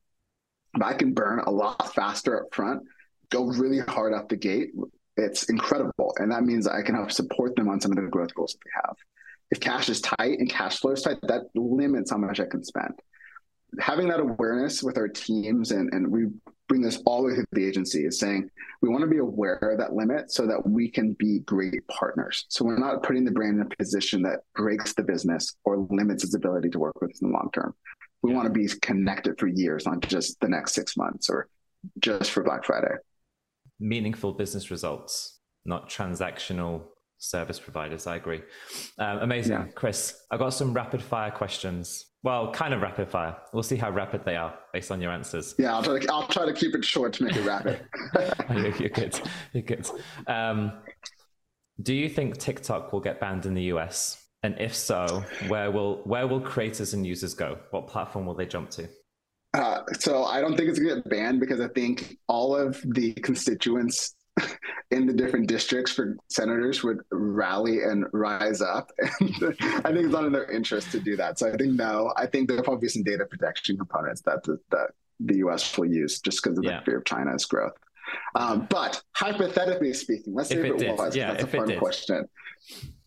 If 0.75 0.81
I 0.81 0.93
can 0.93 1.13
burn 1.13 1.39
a 1.39 1.51
lot 1.51 1.93
faster 1.93 2.43
up 2.43 2.53
front, 2.53 2.83
go 3.29 3.45
really 3.45 3.79
hard 3.79 4.13
out 4.13 4.29
the 4.29 4.35
gate, 4.35 4.71
it's 5.17 5.43
incredible, 5.45 6.13
and 6.17 6.31
that 6.31 6.43
means 6.43 6.67
I 6.67 6.81
can 6.81 6.95
help 6.95 7.11
support 7.11 7.55
them 7.55 7.69
on 7.69 7.79
some 7.79 7.91
of 7.91 7.97
the 7.97 8.03
growth 8.03 8.33
goals 8.35 8.53
that 8.53 8.59
they 8.65 8.71
have. 8.87 8.95
If 9.53 9.59
cash 9.59 9.87
is 9.89 10.01
tight 10.01 10.39
and 10.39 10.49
cash 10.49 10.79
flow 10.79 10.91
is 10.91 11.03
tight, 11.03 11.17
that 11.23 11.43
limits 11.53 12.11
how 12.11 12.17
much 12.17 12.39
I 12.39 12.45
can 12.45 12.63
spend 12.63 12.93
having 13.79 14.07
that 14.07 14.19
awareness 14.19 14.83
with 14.83 14.97
our 14.97 15.07
teams 15.07 15.71
and, 15.71 15.91
and 15.93 16.07
we 16.07 16.27
bring 16.67 16.81
this 16.81 17.01
all 17.05 17.21
the 17.21 17.29
way 17.29 17.35
through 17.35 17.45
the 17.51 17.65
agency 17.65 18.05
is 18.05 18.19
saying 18.19 18.49
we 18.81 18.89
want 18.89 19.01
to 19.01 19.09
be 19.09 19.17
aware 19.17 19.57
of 19.57 19.77
that 19.79 19.93
limit 19.93 20.31
so 20.31 20.47
that 20.47 20.65
we 20.65 20.89
can 20.89 21.13
be 21.13 21.39
great 21.39 21.85
partners. 21.87 22.45
So 22.49 22.65
we're 22.65 22.77
not 22.77 23.03
putting 23.03 23.25
the 23.25 23.31
brand 23.31 23.59
in 23.59 23.61
a 23.61 23.75
position 23.75 24.21
that 24.23 24.39
breaks 24.55 24.93
the 24.93 25.03
business 25.03 25.55
or 25.65 25.87
limits 25.89 26.23
its 26.23 26.35
ability 26.35 26.69
to 26.69 26.79
work 26.79 26.99
with 27.01 27.11
us 27.11 27.21
in 27.21 27.29
the 27.29 27.33
long 27.33 27.49
term. 27.53 27.73
We 28.21 28.31
yeah. 28.31 28.37
want 28.37 28.47
to 28.47 28.53
be 28.53 28.67
connected 28.81 29.37
for 29.37 29.47
years, 29.47 29.85
not 29.85 30.01
just 30.01 30.39
the 30.39 30.47
next 30.47 30.73
six 30.73 30.95
months 30.95 31.29
or 31.29 31.47
just 31.99 32.31
for 32.31 32.43
Black 32.43 32.63
Friday. 32.63 32.95
Meaningful 33.79 34.33
business 34.33 34.71
results, 34.71 35.39
not 35.65 35.89
transactional 35.89 36.83
service 37.23 37.59
providers. 37.59 38.07
I 38.07 38.17
agree. 38.17 38.41
Um, 38.99 39.19
amazing, 39.19 39.53
yeah. 39.53 39.65
Chris. 39.75 40.21
I've 40.31 40.39
got 40.39 40.49
some 40.49 40.73
rapid 40.73 41.01
fire 41.01 41.31
questions 41.31 42.05
well, 42.23 42.51
kind 42.51 42.73
of 42.73 42.81
rapid 42.81 43.09
fire. 43.09 43.35
We'll 43.51 43.63
see 43.63 43.75
how 43.75 43.91
rapid 43.91 44.23
they 44.23 44.37
are 44.37 44.57
based 44.71 44.91
on 44.91 45.01
your 45.01 45.11
answers. 45.11 45.55
Yeah, 45.59 45.75
I'll 45.75 45.83
try 45.83 45.99
to, 45.99 46.11
I'll 46.11 46.27
try 46.27 46.45
to 46.45 46.53
keep 46.53 46.73
it 46.73 46.85
short 46.85 47.11
to 47.13 47.23
make 47.23 47.35
it 47.35 47.45
rapid. 47.45 47.85
you're, 48.49 48.75
you're, 48.77 48.89
good. 48.89 49.19
You're 49.51 49.63
good. 49.63 49.89
Um, 50.25 50.71
do 51.81 51.93
you 51.93 52.07
think 52.07 52.37
TikTok 52.37 52.93
will 52.93 53.01
get 53.01 53.19
banned 53.19 53.45
in 53.45 53.53
the 53.53 53.63
US? 53.63 54.25
And 54.41 54.55
if 54.57 54.73
so, 54.73 55.23
where 55.47 55.69
will 55.71 56.01
where 56.03 56.27
will 56.27 56.41
creators 56.41 56.93
and 56.93 57.05
users 57.05 57.33
go? 57.33 57.59
What 57.71 57.87
platform 57.87 58.25
will 58.25 58.35
they 58.35 58.45
jump 58.45 58.69
to? 58.71 58.89
Uh, 59.53 59.81
so 59.99 60.23
I 60.23 60.41
don't 60.41 60.57
think 60.57 60.69
it's 60.69 60.79
going 60.79 60.95
to 60.95 61.01
get 61.01 61.09
banned 61.09 61.39
because 61.39 61.61
I 61.61 61.67
think 61.69 62.17
all 62.27 62.55
of 62.55 62.81
the 62.83 63.13
constituents 63.13 64.15
in 64.91 65.05
the 65.05 65.13
different 65.13 65.47
districts 65.47 65.91
for 65.91 66.15
senators 66.29 66.83
would 66.83 66.99
rally 67.11 67.83
and 67.83 68.05
rise 68.13 68.61
up. 68.61 68.91
And 69.19 69.31
I 69.85 69.91
think 69.91 70.05
it's 70.05 70.13
not 70.13 70.25
in 70.25 70.31
their 70.31 70.49
interest 70.51 70.91
to 70.91 70.99
do 70.99 71.15
that. 71.17 71.39
So 71.39 71.51
I 71.51 71.57
think 71.57 71.73
no, 71.73 72.13
I 72.17 72.25
think 72.25 72.47
there'll 72.47 72.63
probably 72.63 72.81
be 72.81 72.89
some 72.89 73.03
data 73.03 73.25
protection 73.25 73.77
components 73.77 74.21
that 74.21 74.43
the, 74.43 74.59
that 74.71 74.91
the 75.19 75.37
US 75.37 75.77
will 75.77 75.85
use 75.85 76.19
just 76.19 76.43
because 76.43 76.57
of 76.57 76.63
yeah. 76.63 76.79
the 76.79 76.85
fear 76.85 76.97
of 76.97 77.05
China's 77.05 77.45
growth. 77.45 77.73
Um, 78.35 78.67
but 78.69 79.01
hypothetically 79.13 79.93
speaking, 79.93 80.33
let's 80.33 80.49
say 80.49 80.57
if, 80.57 80.65
if 80.65 80.81
it, 80.81 80.87
it 80.87 80.97
was, 80.97 81.15
yeah, 81.15 81.31
that's 81.31 81.43
a 81.43 81.47
fun 81.47 81.77
question. 81.77 82.27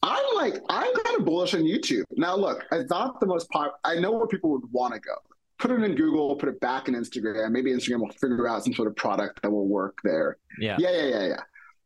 I'm 0.03 0.25
like, 0.37 0.55
I'm 0.69 0.95
kind 1.05 1.19
of 1.19 1.25
bullish 1.25 1.55
on 1.55 1.63
YouTube. 1.63 2.05
Now, 2.13 2.37
look, 2.37 2.65
it's 2.73 2.91
not 2.91 3.19
the 3.21 3.27
most 3.27 3.49
pop. 3.51 3.79
I 3.85 3.97
know 3.97 4.13
where 4.13 4.27
people 4.27 4.51
would 4.51 4.71
want 4.71 4.95
to 4.95 5.01
go. 5.01 5.15
Put 5.59 5.71
it 5.71 5.83
in 5.83 5.95
Google, 5.95 6.37
put 6.37 6.49
it 6.49 6.61
back 6.61 6.89
in 6.89 6.95
Instagram. 6.95 7.51
Maybe 7.51 7.73
Instagram 7.73 8.01
will 8.01 8.11
figure 8.11 8.47
out 8.47 8.65
some 8.65 8.75
sort 8.75 8.89
of 8.89 8.97
product 8.97 9.43
that 9.43 9.51
will 9.51 9.67
work 9.67 9.99
there. 10.05 10.37
Yeah. 10.59 10.77
Yeah, 10.79 10.91
yeah, 10.91 11.07
yeah, 11.07 11.27
yeah. 11.29 11.41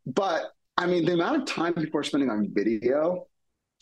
But 0.06 0.52
I 0.76 0.86
mean, 0.86 1.04
the 1.04 1.12
amount 1.12 1.42
of 1.42 1.44
time 1.46 1.74
people 1.74 2.00
are 2.00 2.04
spending 2.04 2.30
on 2.30 2.48
video 2.52 3.26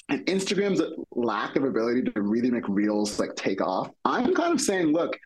and 0.08 0.24
Instagram's 0.26 0.82
lack 1.12 1.56
of 1.56 1.64
ability 1.64 2.02
to 2.02 2.22
really 2.22 2.50
make 2.50 2.68
reels 2.68 3.18
like 3.18 3.34
take 3.36 3.60
off, 3.60 3.90
I'm 4.04 4.34
kind 4.34 4.52
of 4.52 4.60
saying, 4.60 4.92
look, 4.92 5.18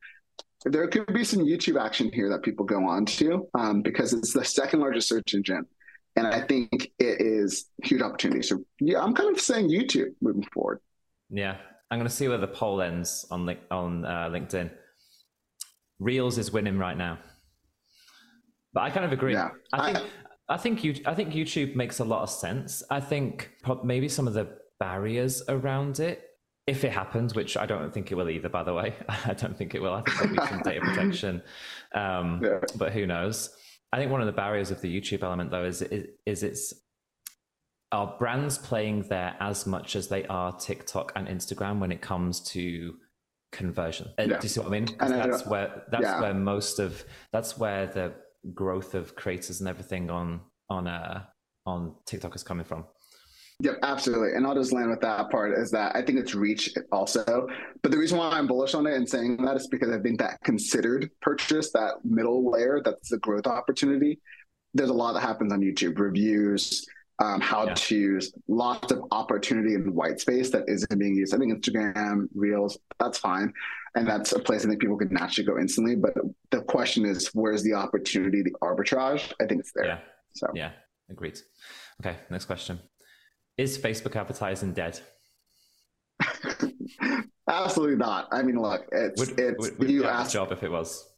there 0.64 0.86
could 0.88 1.12
be 1.12 1.24
some 1.24 1.40
YouTube 1.40 1.80
action 1.80 2.10
here 2.12 2.28
that 2.30 2.42
people 2.42 2.64
go 2.64 2.86
on 2.86 3.06
to 3.06 3.48
um, 3.54 3.82
because 3.82 4.12
it's 4.12 4.32
the 4.32 4.44
second 4.44 4.80
largest 4.80 5.08
search 5.08 5.34
engine. 5.34 5.64
And 6.14 6.26
I 6.26 6.40
think 6.42 6.92
it 6.98 7.20
is 7.20 7.66
huge 7.82 8.02
opportunity. 8.02 8.42
So 8.42 8.62
yeah, 8.80 9.00
I'm 9.00 9.14
kind 9.14 9.34
of 9.34 9.40
saying 9.40 9.70
YouTube 9.70 10.14
moving 10.20 10.46
forward. 10.52 10.80
Yeah, 11.30 11.56
I'm 11.92 11.98
going 11.98 12.08
to 12.08 12.14
see 12.14 12.26
where 12.26 12.38
the 12.38 12.48
poll 12.48 12.80
ends 12.80 13.26
on 13.30 13.54
on 13.70 14.06
uh, 14.06 14.30
LinkedIn. 14.30 14.70
Reels 16.00 16.38
is 16.38 16.50
winning 16.50 16.78
right 16.78 16.96
now, 16.96 17.18
but 18.72 18.80
I 18.80 18.88
kind 18.88 19.04
of 19.04 19.12
agree. 19.12 19.34
Yeah. 19.34 19.50
I 19.74 19.92
think 19.92 20.10
I 20.48 20.56
think 20.56 20.84
you, 20.84 20.94
I 21.04 21.14
think 21.14 21.34
YouTube 21.34 21.76
makes 21.76 21.98
a 21.98 22.04
lot 22.04 22.22
of 22.22 22.30
sense. 22.30 22.82
I 22.90 22.98
think 22.98 23.50
maybe 23.84 24.08
some 24.08 24.26
of 24.26 24.32
the 24.32 24.56
barriers 24.80 25.42
around 25.50 26.00
it, 26.00 26.30
if 26.66 26.82
it 26.82 26.92
happens, 26.92 27.34
which 27.34 27.58
I 27.58 27.66
don't 27.66 27.92
think 27.92 28.10
it 28.10 28.14
will 28.14 28.30
either. 28.30 28.48
By 28.48 28.62
the 28.62 28.72
way, 28.72 28.94
I 29.26 29.34
don't 29.34 29.54
think 29.54 29.74
it 29.74 29.82
will. 29.82 29.92
I 29.92 30.00
think 30.00 30.16
there'll 30.16 30.34
be 30.34 30.46
some 30.46 30.62
data 30.62 30.80
protection, 30.84 31.42
um, 31.94 32.40
yeah. 32.42 32.60
but 32.76 32.92
who 32.94 33.06
knows? 33.06 33.54
I 33.92 33.98
think 33.98 34.10
one 34.10 34.22
of 34.22 34.26
the 34.26 34.32
barriers 34.32 34.70
of 34.70 34.80
the 34.80 34.88
YouTube 34.88 35.22
element, 35.22 35.50
though, 35.50 35.66
is 35.66 35.82
is, 35.82 36.06
is 36.24 36.42
it's 36.42 36.72
are 37.92 38.16
brands 38.18 38.58
playing 38.58 39.02
there 39.02 39.36
as 39.40 39.66
much 39.66 39.96
as 39.96 40.08
they 40.08 40.26
are 40.26 40.52
TikTok 40.52 41.12
and 41.14 41.28
Instagram 41.28 41.78
when 41.78 41.92
it 41.92 42.00
comes 42.00 42.40
to 42.40 42.94
conversion. 43.52 44.08
Uh, 44.18 44.22
yeah. 44.22 44.38
Do 44.38 44.42
you 44.42 44.48
see 44.48 44.60
what 44.60 44.68
I 44.68 44.70
mean? 44.70 44.88
That's 44.98 45.46
where 45.46 45.84
that's 45.90 46.02
yeah. 46.02 46.20
where 46.20 46.34
most 46.34 46.78
of 46.78 47.04
that's 47.32 47.58
where 47.58 47.86
the 47.86 48.14
growth 48.54 48.94
of 48.94 49.14
creators 49.14 49.60
and 49.60 49.68
everything 49.68 50.10
on 50.10 50.40
on 50.68 50.88
uh 50.88 51.22
on 51.66 51.94
TikTok 52.06 52.34
is 52.34 52.42
coming 52.42 52.64
from. 52.64 52.84
Yep, 53.60 53.78
absolutely. 53.82 54.34
And 54.34 54.44
I'll 54.44 54.56
just 54.56 54.72
land 54.72 54.90
with 54.90 55.02
that 55.02 55.30
part 55.30 55.56
is 55.56 55.70
that 55.70 55.94
I 55.94 56.02
think 56.02 56.18
it's 56.18 56.34
reach 56.34 56.70
also. 56.90 57.46
But 57.82 57.92
the 57.92 57.98
reason 57.98 58.18
why 58.18 58.30
I'm 58.30 58.48
bullish 58.48 58.74
on 58.74 58.88
it 58.88 58.94
and 58.94 59.08
saying 59.08 59.36
that 59.44 59.56
is 59.56 59.68
because 59.68 59.90
I 59.90 60.00
think 60.00 60.18
that 60.18 60.40
considered 60.42 61.08
purchase, 61.20 61.70
that 61.72 61.96
middle 62.02 62.50
layer, 62.50 62.80
that's 62.84 63.10
the 63.10 63.18
growth 63.18 63.46
opportunity. 63.46 64.18
There's 64.74 64.90
a 64.90 64.94
lot 64.94 65.12
that 65.12 65.20
happens 65.20 65.52
on 65.52 65.60
YouTube, 65.60 65.98
reviews, 65.98 66.84
um, 67.18 67.40
how 67.40 67.66
yeah. 67.66 67.74
to 67.74 68.20
lots 68.48 68.92
of 68.92 69.04
opportunity 69.10 69.74
in 69.74 69.94
white 69.94 70.20
space 70.20 70.50
that 70.50 70.64
isn't 70.68 70.98
being 70.98 71.14
used. 71.14 71.34
I 71.34 71.38
think 71.38 71.52
Instagram, 71.52 72.28
Reels, 72.34 72.78
that's 72.98 73.18
fine. 73.18 73.52
And 73.94 74.08
that's 74.08 74.32
a 74.32 74.38
place 74.38 74.64
I 74.64 74.68
think 74.68 74.80
people 74.80 74.96
can 74.96 75.12
naturally 75.12 75.46
go 75.46 75.58
instantly. 75.58 75.96
But 75.96 76.14
the 76.50 76.62
question 76.62 77.04
is, 77.04 77.28
where's 77.34 77.62
the 77.62 77.74
opportunity, 77.74 78.42
the 78.42 78.54
arbitrage? 78.62 79.32
I 79.40 79.46
think 79.46 79.60
it's 79.60 79.72
there. 79.74 79.84
Yeah. 79.84 79.98
So 80.34 80.48
yeah, 80.54 80.70
agreed. 81.10 81.38
Okay, 82.00 82.16
next 82.30 82.46
question. 82.46 82.80
Is 83.58 83.76
Facebook 83.78 84.16
advertising 84.16 84.72
dead? 84.72 84.98
Absolutely 87.48 87.96
not. 87.96 88.28
I 88.32 88.42
mean, 88.42 88.60
look, 88.60 88.86
it's 88.92 89.20
would, 89.20 89.38
it's 89.38 89.58
would, 89.58 89.78
would 89.78 89.90
you 89.90 90.06
asked 90.06 90.32
job 90.32 90.52
if 90.52 90.62
it 90.62 90.70
was. 90.70 91.11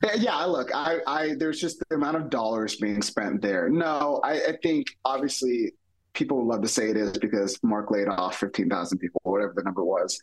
yeah, 0.16 0.44
look, 0.44 0.70
I, 0.74 0.98
I, 1.06 1.34
there's 1.38 1.60
just 1.60 1.82
the 1.88 1.96
amount 1.96 2.16
of 2.16 2.30
dollars 2.30 2.76
being 2.76 3.02
spent 3.02 3.42
there. 3.42 3.68
No, 3.68 4.20
I, 4.22 4.32
I 4.48 4.56
think 4.62 4.86
obviously 5.04 5.72
people 6.14 6.38
would 6.38 6.52
love 6.52 6.62
to 6.62 6.68
say 6.68 6.90
it 6.90 6.96
is 6.96 7.18
because 7.18 7.58
Mark 7.62 7.90
laid 7.90 8.08
off 8.08 8.38
15,000 8.38 8.98
people, 8.98 9.20
whatever 9.24 9.54
the 9.56 9.62
number 9.62 9.84
was. 9.84 10.20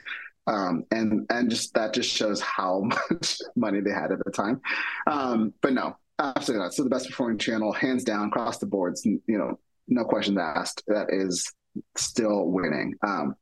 Um, 0.48 0.84
and, 0.92 1.26
and 1.30 1.50
just, 1.50 1.74
that 1.74 1.94
just 1.94 2.10
shows 2.10 2.40
how 2.40 2.84
much 3.12 3.40
money 3.56 3.82
they 3.82 3.92
had 3.92 4.12
at 4.12 4.24
the 4.24 4.32
time. 4.32 4.62
Um, 5.08 5.54
but 5.62 5.74
no, 5.74 5.98
absolutely 6.20 6.64
not. 6.64 6.74
So 6.74 6.84
the 6.84 6.90
best 6.90 7.08
performing 7.08 7.38
channel, 7.38 7.74
hands 7.74 8.04
down, 8.04 8.28
across 8.28 8.60
the 8.60 8.68
boards, 8.68 9.06
you 9.06 9.22
know, 9.28 9.60
no 9.88 10.06
questions 10.06 10.38
asked. 10.38 10.84
That 10.88 11.08
is 11.10 11.52
still 11.98 12.46
winning. 12.46 12.94
Um, 13.06 13.36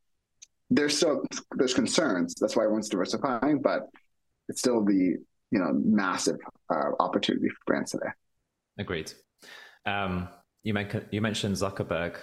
there's 0.72 0.98
still, 0.98 1.24
there's 1.56 1.74
concerns. 1.74 2.34
That's 2.40 2.56
why 2.56 2.64
everyone's 2.64 2.90
diversifying, 2.90 3.62
but 3.62 3.90
it's 4.50 4.60
still 4.60 4.84
the 4.84 5.18
you 5.54 5.60
know 5.60 5.72
massive 5.86 6.40
uh, 6.74 6.92
opportunity 7.00 7.48
for 7.48 7.58
brands 7.68 7.92
today. 7.92 8.10
Agreed. 8.80 9.14
Um, 9.86 10.28
you, 10.64 10.74
men- 10.74 11.08
you 11.12 11.22
mentioned 11.22 11.56
Zuckerberg, 11.56 12.16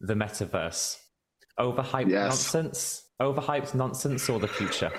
the 0.00 0.14
metaverse, 0.14 0.98
overhyped 1.58 2.10
yes. 2.10 2.28
nonsense, 2.28 3.04
overhyped 3.20 3.74
nonsense, 3.74 4.28
or 4.28 4.38
the 4.38 4.48
future. 4.48 4.92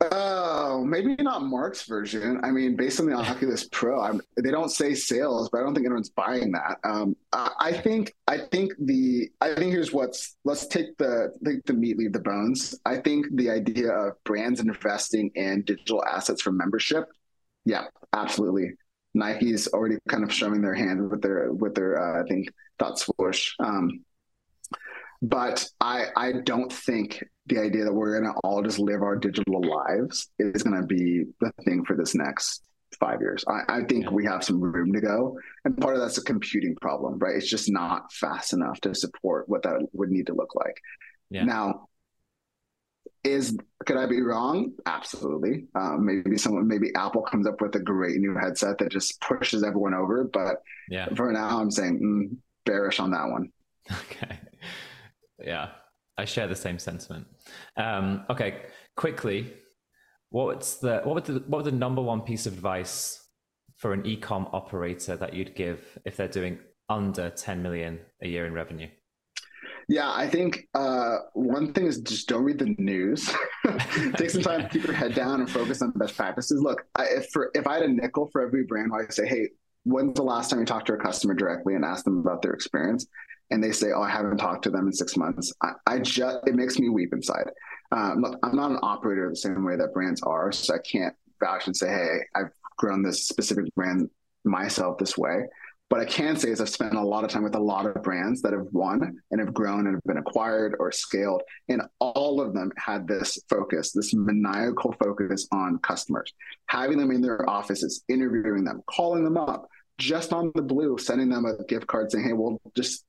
Oh, 0.00 0.84
maybe 0.84 1.16
not 1.16 1.42
Mark's 1.42 1.84
version. 1.84 2.40
I 2.42 2.50
mean, 2.50 2.76
based 2.76 3.00
on 3.00 3.06
the 3.06 3.14
Oculus 3.16 3.68
Pro, 3.70 4.00
I'm, 4.00 4.20
they 4.42 4.50
don't 4.50 4.70
say 4.70 4.94
sales, 4.94 5.48
but 5.50 5.58
I 5.58 5.64
don't 5.64 5.74
think 5.74 5.86
anyone's 5.86 6.10
buying 6.10 6.52
that. 6.52 6.78
Um, 6.84 7.16
I, 7.32 7.50
I, 7.60 7.72
think 7.72 8.14
I 8.26 8.38
think 8.38 8.72
the 8.78 9.28
I 9.40 9.54
think 9.54 9.72
here's 9.72 9.92
what's 9.92 10.36
let's 10.44 10.66
take 10.66 10.96
the 10.98 11.32
the, 11.42 11.60
the 11.66 11.72
meat, 11.72 11.98
leave 11.98 12.12
the 12.12 12.20
bones. 12.20 12.78
I 12.84 12.96
think 12.96 13.26
the 13.34 13.50
idea 13.50 13.90
of 13.90 14.12
brands 14.24 14.60
investing 14.60 15.30
in 15.34 15.62
digital 15.62 16.04
assets 16.04 16.42
for 16.42 16.52
membership 16.52 17.06
yeah, 17.68 17.84
absolutely. 18.14 18.72
Nike's 19.12 19.68
already 19.68 19.98
kind 20.08 20.24
of 20.24 20.32
showing 20.32 20.62
their 20.62 20.74
hand 20.74 21.10
with 21.10 21.20
their 21.20 21.52
with 21.52 21.74
their 21.74 22.00
uh, 22.00 22.22
I 22.22 22.26
think 22.26 22.48
dot 22.78 22.98
swoosh. 22.98 23.52
Um, 23.58 24.04
but 25.22 25.66
I 25.80 26.06
I 26.16 26.32
don't 26.44 26.72
think 26.72 27.22
the 27.46 27.58
idea 27.58 27.84
that 27.84 27.92
we're 27.92 28.20
gonna 28.20 28.34
all 28.44 28.62
just 28.62 28.78
live 28.78 29.02
our 29.02 29.16
digital 29.16 29.62
lives 29.62 30.28
is 30.38 30.62
gonna 30.62 30.86
be 30.86 31.24
the 31.40 31.52
thing 31.64 31.84
for 31.84 31.96
this 31.96 32.14
next 32.14 32.62
five 33.00 33.20
years. 33.20 33.44
I, 33.48 33.78
I 33.78 33.84
think 33.84 34.04
yeah. 34.04 34.10
we 34.10 34.24
have 34.24 34.44
some 34.44 34.60
room 34.60 34.92
to 34.92 35.00
go, 35.00 35.38
and 35.64 35.76
part 35.76 35.94
of 35.94 36.00
that's 36.00 36.18
a 36.18 36.24
computing 36.24 36.76
problem, 36.80 37.18
right? 37.18 37.36
It's 37.36 37.48
just 37.48 37.70
not 37.70 38.12
fast 38.12 38.52
enough 38.52 38.80
to 38.82 38.94
support 38.94 39.48
what 39.48 39.62
that 39.62 39.86
would 39.92 40.10
need 40.10 40.26
to 40.28 40.34
look 40.34 40.54
like. 40.54 40.76
Yeah. 41.30 41.44
Now, 41.44 41.88
is 43.24 43.56
could 43.86 43.96
I 43.96 44.06
be 44.06 44.20
wrong? 44.20 44.72
Absolutely. 44.86 45.66
Um, 45.74 46.04
maybe 46.04 46.38
someone, 46.38 46.68
maybe 46.68 46.92
Apple 46.94 47.22
comes 47.22 47.46
up 47.46 47.60
with 47.60 47.74
a 47.74 47.80
great 47.80 48.16
new 48.16 48.36
headset 48.36 48.78
that 48.78 48.90
just 48.90 49.20
pushes 49.20 49.62
everyone 49.62 49.94
over. 49.94 50.24
But 50.24 50.62
yeah. 50.88 51.08
for 51.14 51.32
now, 51.32 51.60
I'm 51.60 51.70
saying 51.70 52.00
mm, 52.00 52.36
bearish 52.64 53.00
on 53.00 53.10
that 53.12 53.28
one. 53.28 53.50
Okay. 54.10 54.38
Yeah, 55.38 55.68
I 56.16 56.24
share 56.24 56.46
the 56.46 56.56
same 56.56 56.78
sentiment. 56.78 57.26
Um, 57.76 58.24
okay, 58.30 58.62
quickly, 58.96 59.52
what's 60.30 60.76
the 60.76 61.00
what 61.04 61.14
would 61.14 61.24
the 61.24 61.44
what 61.46 61.64
would 61.64 61.72
the 61.72 61.76
number 61.76 62.02
one 62.02 62.22
piece 62.22 62.46
of 62.46 62.54
advice 62.54 63.24
for 63.76 63.92
an 63.92 64.04
e-com 64.04 64.48
operator 64.52 65.16
that 65.16 65.34
you'd 65.34 65.54
give 65.54 65.98
if 66.04 66.16
they're 66.16 66.26
doing 66.26 66.58
under 66.88 67.30
10 67.30 67.62
million 67.62 68.00
a 68.22 68.28
year 68.28 68.46
in 68.46 68.52
revenue? 68.52 68.88
Yeah, 69.88 70.12
I 70.12 70.28
think 70.28 70.68
uh, 70.74 71.18
one 71.32 71.72
thing 71.72 71.86
is 71.86 71.98
just 72.00 72.28
don't 72.28 72.44
read 72.44 72.58
the 72.58 72.74
news. 72.78 73.32
Take 74.16 74.28
some 74.28 74.42
time 74.42 74.62
to 74.62 74.68
keep 74.68 74.84
your 74.84 74.92
head 74.92 75.14
down 75.14 75.40
and 75.40 75.50
focus 75.50 75.80
on 75.80 75.92
best 75.92 76.14
practices. 76.14 76.60
Look, 76.60 76.84
I, 76.94 77.04
if 77.04 77.30
for 77.32 77.50
if 77.54 77.66
I 77.66 77.74
had 77.74 77.84
a 77.84 77.88
nickel 77.88 78.28
for 78.30 78.42
every 78.42 78.64
brand, 78.64 78.92
I 78.92 78.98
would 78.98 79.14
say, 79.14 79.26
hey, 79.26 79.48
when's 79.84 80.14
the 80.14 80.22
last 80.22 80.50
time 80.50 80.60
you 80.60 80.66
talked 80.66 80.88
to 80.88 80.92
a 80.92 80.98
customer 80.98 81.32
directly 81.32 81.74
and 81.74 81.86
asked 81.86 82.04
them 82.04 82.18
about 82.18 82.42
their 82.42 82.52
experience? 82.52 83.06
And 83.50 83.62
they 83.62 83.72
say, 83.72 83.92
oh, 83.94 84.02
I 84.02 84.10
haven't 84.10 84.38
talked 84.38 84.64
to 84.64 84.70
them 84.70 84.86
in 84.86 84.92
six 84.92 85.16
months. 85.16 85.52
I, 85.62 85.72
I 85.86 85.98
just 86.00 86.46
it 86.46 86.54
makes 86.54 86.78
me 86.78 86.88
weep 86.88 87.12
inside. 87.12 87.50
Um, 87.92 88.20
look, 88.20 88.38
I'm 88.42 88.54
not 88.54 88.70
an 88.70 88.78
operator 88.82 89.28
the 89.30 89.36
same 89.36 89.64
way 89.64 89.76
that 89.76 89.94
brands 89.94 90.22
are, 90.22 90.52
so 90.52 90.74
I 90.74 90.78
can't 90.78 91.14
vouch 91.40 91.66
and 91.66 91.76
say, 91.76 91.88
hey, 91.88 92.18
I've 92.34 92.50
grown 92.76 93.02
this 93.02 93.26
specific 93.26 93.74
brand 93.74 94.10
myself 94.44 94.98
this 94.98 95.16
way. 95.16 95.44
But 95.90 96.00
I 96.00 96.04
can 96.04 96.36
say 96.36 96.50
is 96.50 96.60
I've 96.60 96.68
spent 96.68 96.94
a 96.94 97.02
lot 97.02 97.24
of 97.24 97.30
time 97.30 97.44
with 97.44 97.54
a 97.54 97.60
lot 97.60 97.86
of 97.86 98.02
brands 98.02 98.42
that 98.42 98.52
have 98.52 98.66
won 98.72 99.18
and 99.30 99.40
have 99.40 99.54
grown 99.54 99.86
and 99.86 99.94
have 99.94 100.04
been 100.04 100.18
acquired 100.18 100.76
or 100.78 100.92
scaled. 100.92 101.42
And 101.70 101.80
all 101.98 102.42
of 102.42 102.52
them 102.52 102.70
had 102.76 103.08
this 103.08 103.38
focus, 103.48 103.92
this 103.92 104.12
maniacal 104.12 104.92
focus 105.02 105.48
on 105.50 105.78
customers, 105.78 106.30
having 106.66 106.98
them 106.98 107.10
in 107.10 107.22
their 107.22 107.48
offices, 107.48 108.04
interviewing 108.08 108.64
them, 108.64 108.82
calling 108.90 109.24
them 109.24 109.38
up, 109.38 109.66
just 109.96 110.34
on 110.34 110.52
the 110.54 110.62
blue, 110.62 110.98
sending 110.98 111.30
them 111.30 111.46
a 111.46 111.64
gift 111.64 111.86
card 111.86 112.12
saying, 112.12 112.24
hey, 112.24 112.34
we'll 112.34 112.60
just 112.76 113.04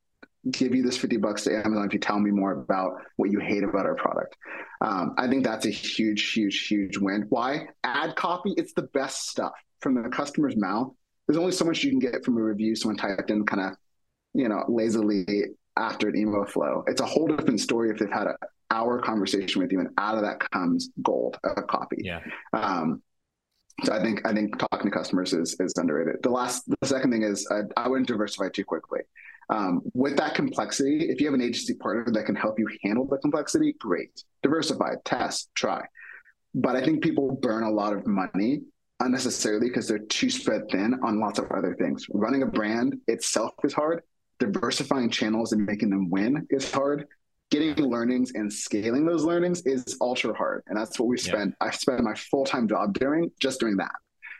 give 0.51 0.73
you 0.73 0.83
this 0.83 0.97
50 0.97 1.17
bucks 1.17 1.43
to 1.43 1.55
Amazon 1.55 1.85
if 1.85 1.93
you 1.93 1.99
tell 1.99 2.19
me 2.19 2.31
more 2.31 2.51
about 2.51 2.93
what 3.17 3.31
you 3.31 3.39
hate 3.39 3.63
about 3.63 3.85
our 3.85 3.95
product. 3.95 4.37
Um, 4.81 5.13
I 5.17 5.27
think 5.27 5.43
that's 5.43 5.65
a 5.65 5.69
huge, 5.69 6.31
huge, 6.31 6.67
huge 6.67 6.97
win. 6.97 7.25
Why? 7.29 7.67
Ad 7.83 8.15
copy, 8.15 8.53
it's 8.57 8.73
the 8.73 8.83
best 8.83 9.29
stuff 9.29 9.53
from 9.81 10.01
the 10.01 10.09
customer's 10.09 10.55
mouth 10.55 10.93
there's 11.29 11.37
only 11.37 11.51
so 11.51 11.63
much 11.63 11.83
you 11.83 11.91
can 11.91 11.99
get 11.99 12.25
from 12.25 12.37
a 12.37 12.41
review 12.41 12.75
someone 12.75 12.97
typed 12.97 13.29
in 13.29 13.45
kind 13.45 13.61
of 13.61 13.77
you 14.33 14.49
know 14.49 14.65
lazily 14.67 15.45
after 15.77 16.09
an 16.09 16.17
email 16.17 16.43
flow 16.43 16.83
it's 16.87 17.01
a 17.01 17.05
whole 17.05 17.27
different 17.27 17.59
story 17.59 17.91
if 17.91 17.99
they've 17.99 18.11
had 18.11 18.25
an 18.25 18.35
hour 18.71 18.99
conversation 18.99 19.61
with 19.61 19.71
you 19.71 19.79
and 19.79 19.89
out 19.99 20.15
of 20.15 20.23
that 20.23 20.39
comes 20.51 20.89
gold 21.03 21.37
a 21.43 21.61
copy 21.61 21.97
yeah 21.99 22.19
um, 22.53 23.01
so 23.83 23.93
I 23.93 24.01
think 24.01 24.27
I 24.27 24.33
think 24.33 24.57
talking 24.57 24.91
to 24.91 24.97
customers 24.97 25.31
is 25.31 25.55
is 25.61 25.73
underrated. 25.77 26.21
The 26.21 26.29
last, 26.29 26.63
the 26.81 26.85
second 26.85 27.11
thing 27.11 27.23
is 27.23 27.47
uh, 27.49 27.61
I 27.77 27.87
wouldn't 27.87 28.09
diversify 28.09 28.49
too 28.49 28.65
quickly. 28.65 28.99
Um, 29.49 29.81
with 29.93 30.15
that 30.17 30.35
complexity, 30.35 31.09
if 31.09 31.19
you 31.19 31.27
have 31.27 31.33
an 31.33 31.41
agency 31.41 31.73
partner 31.73 32.11
that 32.13 32.25
can 32.25 32.35
help 32.35 32.59
you 32.59 32.67
handle 32.83 33.05
the 33.05 33.17
complexity, 33.17 33.73
great. 33.79 34.23
Diversify, 34.43 34.93
test, 35.05 35.49
try. 35.55 35.81
But 36.53 36.75
I 36.75 36.83
think 36.83 37.03
people 37.03 37.31
burn 37.31 37.63
a 37.63 37.71
lot 37.71 37.93
of 37.93 38.05
money 38.05 38.61
unnecessarily 38.99 39.67
because 39.67 39.87
they're 39.87 39.99
too 39.99 40.29
spread 40.29 40.69
thin 40.69 40.99
on 41.03 41.19
lots 41.19 41.39
of 41.39 41.51
other 41.51 41.75
things. 41.75 42.05
Running 42.11 42.43
a 42.43 42.45
brand 42.45 42.97
itself 43.07 43.53
is 43.63 43.73
hard. 43.73 44.03
Diversifying 44.39 45.09
channels 45.09 45.51
and 45.51 45.65
making 45.65 45.89
them 45.89 46.09
win 46.09 46.47
is 46.49 46.71
hard. 46.71 47.07
Getting 47.49 47.75
learnings 47.83 48.33
and 48.35 48.51
scaling 48.51 49.05
those 49.05 49.23
learnings 49.23 49.61
is 49.65 49.97
ultra 50.01 50.33
hard. 50.35 50.63
And 50.67 50.77
that's 50.77 50.99
what 50.99 51.07
we 51.07 51.17
spend. 51.17 51.55
Yeah. 51.59 51.67
I 51.67 51.71
spend 51.71 52.03
my 52.03 52.13
full 52.13 52.45
time 52.45 52.67
job 52.67 52.93
doing 52.93 53.31
just 53.39 53.59
doing 53.59 53.77
that. 53.77 53.91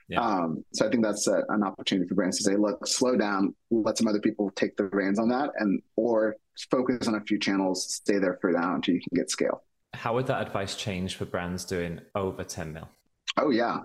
Yeah. 0.10 0.22
Um, 0.22 0.66
so 0.74 0.88
I 0.88 0.90
think 0.90 1.04
that's 1.04 1.28
a, 1.28 1.44
an 1.50 1.64
opportunity 1.64 2.08
for 2.08 2.16
brands 2.16 2.38
to 2.38 2.44
say, 2.44 2.56
look, 2.56 2.86
slow 2.88 3.16
down, 3.16 3.54
let 3.70 3.98
some 3.98 4.08
other 4.08 4.20
people 4.20 4.50
take 4.56 4.76
the 4.76 4.86
reins 4.86 5.20
on 5.20 5.30
that, 5.30 5.52
and 5.60 5.82
or 5.96 6.36
focus 6.72 7.08
on 7.08 7.16
a 7.16 7.22
few 7.22 7.40
channels, 7.40 7.94
stay 7.94 8.18
there 8.18 8.38
for 8.42 8.52
now 8.52 8.76
until 8.76 8.96
you 8.96 9.02
can 9.02 9.16
get 9.16 9.30
scale. 9.30 9.64
How 9.94 10.16
would 10.16 10.28
that 10.28 10.46
advice 10.46 10.76
change 10.76 11.16
for 11.16 11.26
brands 11.26 11.64
doing 11.64 12.02
over 12.16 12.44
10 12.44 12.74
mil? 12.74 12.90
Oh 13.38 13.52
yeah. 13.52 13.80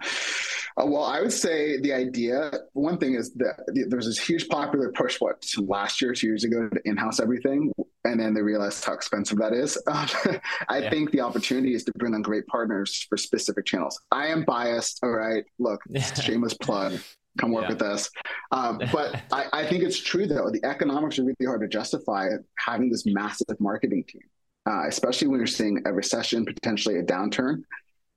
Uh, 0.76 0.86
well, 0.86 1.04
I 1.04 1.20
would 1.20 1.32
say 1.32 1.78
the 1.80 1.92
idea. 1.92 2.50
One 2.72 2.98
thing 2.98 3.14
is 3.14 3.32
that 3.34 3.64
there's 3.88 4.06
this 4.06 4.18
huge 4.18 4.48
popular 4.48 4.90
push. 4.92 5.20
What 5.20 5.44
last 5.58 6.02
year, 6.02 6.12
two 6.14 6.26
years 6.26 6.44
ago, 6.44 6.68
to 6.68 6.80
in-house 6.84 7.20
everything, 7.20 7.72
and 8.04 8.20
then 8.20 8.34
they 8.34 8.42
realized 8.42 8.84
how 8.84 8.92
expensive 8.92 9.38
that 9.38 9.52
is. 9.52 9.78
Um, 9.94 10.40
I 10.68 10.78
yeah. 10.78 10.90
think 10.90 11.12
the 11.12 11.20
opportunity 11.20 11.74
is 11.74 11.84
to 11.84 11.92
bring 11.96 12.14
on 12.14 12.22
great 12.22 12.46
partners 12.46 13.06
for 13.08 13.16
specific 13.16 13.64
channels. 13.64 14.00
I 14.10 14.26
am 14.26 14.44
biased. 14.44 15.00
All 15.02 15.10
right, 15.10 15.44
look, 15.58 15.80
shameless 16.22 16.54
plug. 16.54 16.98
Come 17.38 17.52
work 17.52 17.64
yeah. 17.64 17.70
with 17.70 17.82
us. 17.82 18.10
Um, 18.50 18.80
but 18.92 19.22
I, 19.32 19.46
I, 19.52 19.66
think 19.66 19.82
it's 19.82 19.98
true 19.98 20.26
though. 20.26 20.50
The 20.50 20.64
economics 20.64 21.18
are 21.18 21.22
really 21.22 21.46
hard 21.46 21.60
to 21.60 21.68
justify 21.68 22.28
having 22.58 22.90
this 22.90 23.06
massive 23.06 23.58
marketing 23.60 24.04
team, 24.08 24.22
uh, 24.68 24.86
especially 24.88 25.28
when 25.28 25.38
you're 25.38 25.46
seeing 25.46 25.82
a 25.86 25.92
recession, 25.92 26.44
potentially 26.44 26.98
a 26.98 27.02
downturn. 27.02 27.62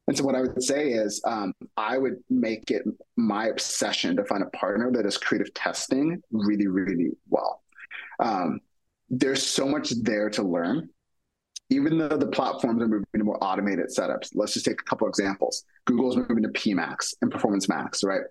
And 0.08 0.17
so, 0.17 0.23
what 0.23 0.36
I 0.36 0.41
would 0.41 0.63
say 0.63 0.89
is, 0.89 1.21
um, 1.26 1.54
I 1.76 1.97
would 1.97 2.17
make 2.30 2.71
it 2.71 2.84
my 3.17 3.47
obsession 3.47 4.15
to 4.15 4.23
find 4.26 4.41
a 4.41 4.50
partner 4.58 4.91
that 4.91 5.06
is 5.06 5.17
creative 5.17 5.54
testing 5.54 6.21
really, 6.32 6.67
really 6.67 7.12
well. 7.30 7.62
Um, 8.19 8.62
there's 9.10 9.46
so 9.46 9.67
much 9.67 9.91
there 10.04 10.30
to 10.32 10.43
learn. 10.43 10.89
Even 11.70 11.98
though 11.98 12.08
the 12.08 12.28
platforms 12.28 12.82
are 12.82 12.88
moving 12.88 13.06
to 13.17 13.24
more 13.24 13.43
automated 13.43 13.88
setups, 13.88 14.30
let's 14.34 14.54
just 14.54 14.65
take 14.65 14.80
a 14.80 14.86
couple 14.86 15.08
examples. 15.08 15.65
Google's 15.86 16.15
moving 16.15 16.43
to 16.43 16.50
PMax 16.50 17.13
and 17.22 17.30
Performance 17.30 17.67
Max, 17.67 18.04
right? 18.04 18.22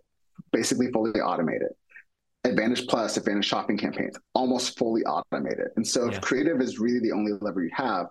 Basically 0.52 0.90
fully 0.90 1.20
automated. 1.20 1.68
Advantage 2.44 2.86
Plus, 2.86 3.16
Advantage 3.16 3.44
shopping 3.44 3.76
campaigns, 3.76 4.16
almost 4.34 4.78
fully 4.78 5.04
automated. 5.04 5.68
And 5.76 5.86
so, 5.86 6.06
yeah. 6.06 6.12
if 6.12 6.20
creative 6.20 6.60
is 6.60 6.78
really 6.78 7.00
the 7.00 7.12
only 7.12 7.32
lever 7.40 7.62
you 7.62 7.70
have, 7.74 8.06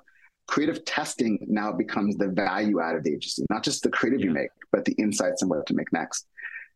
creative 0.47 0.85
testing 0.85 1.39
now 1.49 1.71
becomes 1.71 2.17
the 2.17 2.27
value 2.27 2.79
add 2.81 2.95
of 2.95 3.03
the 3.03 3.13
agency, 3.13 3.45
not 3.49 3.63
just 3.63 3.81
the 3.81 3.89
creative 3.89 4.19
yeah. 4.19 4.27
you 4.27 4.31
make, 4.31 4.49
but 4.71 4.85
the 4.85 4.93
insights 4.93 5.41
and 5.41 5.49
what 5.49 5.65
to 5.65 5.73
make 5.73 5.91
next. 5.91 6.27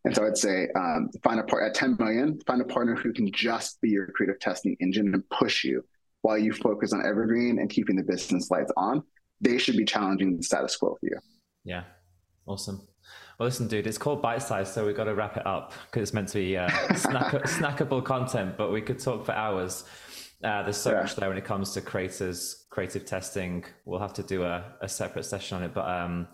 And 0.05 0.15
so 0.15 0.25
I'd 0.25 0.37
say 0.37 0.67
um, 0.75 1.09
find 1.23 1.39
a 1.39 1.43
part 1.43 1.63
at 1.63 1.73
10 1.73 1.97
million, 1.99 2.39
find 2.47 2.61
a 2.61 2.65
partner 2.65 2.95
who 2.95 3.11
can 3.11 3.31
just 3.31 3.81
be 3.81 3.89
your 3.89 4.07
creative 4.07 4.39
testing 4.39 4.77
engine 4.79 5.13
and 5.13 5.29
push 5.29 5.63
you 5.63 5.83
while 6.21 6.37
you 6.37 6.53
focus 6.53 6.93
on 6.93 7.05
evergreen 7.05 7.59
and 7.59 7.69
keeping 7.69 7.95
the 7.95 8.03
business 8.03 8.49
lights 8.49 8.71
on. 8.77 9.03
They 9.41 9.57
should 9.57 9.77
be 9.77 9.85
challenging 9.85 10.37
the 10.37 10.43
status 10.43 10.75
quo 10.75 10.97
for 10.99 11.05
you. 11.05 11.17
Yeah, 11.63 11.83
awesome. 12.45 12.87
Well, 13.37 13.47
listen, 13.47 13.67
dude, 13.67 13.87
it's 13.87 13.97
called 13.97 14.21
bite 14.21 14.41
size, 14.41 14.73
so 14.73 14.85
we've 14.85 14.95
got 14.95 15.05
to 15.05 15.15
wrap 15.15 15.37
it 15.37 15.47
up 15.47 15.73
because 15.85 16.03
it's 16.03 16.13
meant 16.13 16.27
to 16.29 16.39
be 16.39 16.57
uh, 16.57 16.69
snack- 16.95 17.43
snackable 17.45 18.03
content, 18.03 18.57
but 18.57 18.71
we 18.71 18.81
could 18.81 18.99
talk 18.99 19.25
for 19.25 19.31
hours. 19.31 19.85
Uh, 20.43 20.63
there's 20.63 20.77
so 20.77 20.91
yeah. 20.91 21.01
much 21.01 21.15
there 21.15 21.29
when 21.29 21.37
it 21.37 21.45
comes 21.45 21.71
to 21.73 21.81
creators, 21.81 22.65
creative 22.69 23.05
testing. 23.05 23.63
We'll 23.85 23.99
have 23.99 24.13
to 24.13 24.23
do 24.23 24.43
a, 24.43 24.73
a 24.81 24.89
separate 24.89 25.23
session 25.23 25.57
on 25.57 25.63
it, 25.63 25.73
but 25.73 25.87
um, 25.87 26.27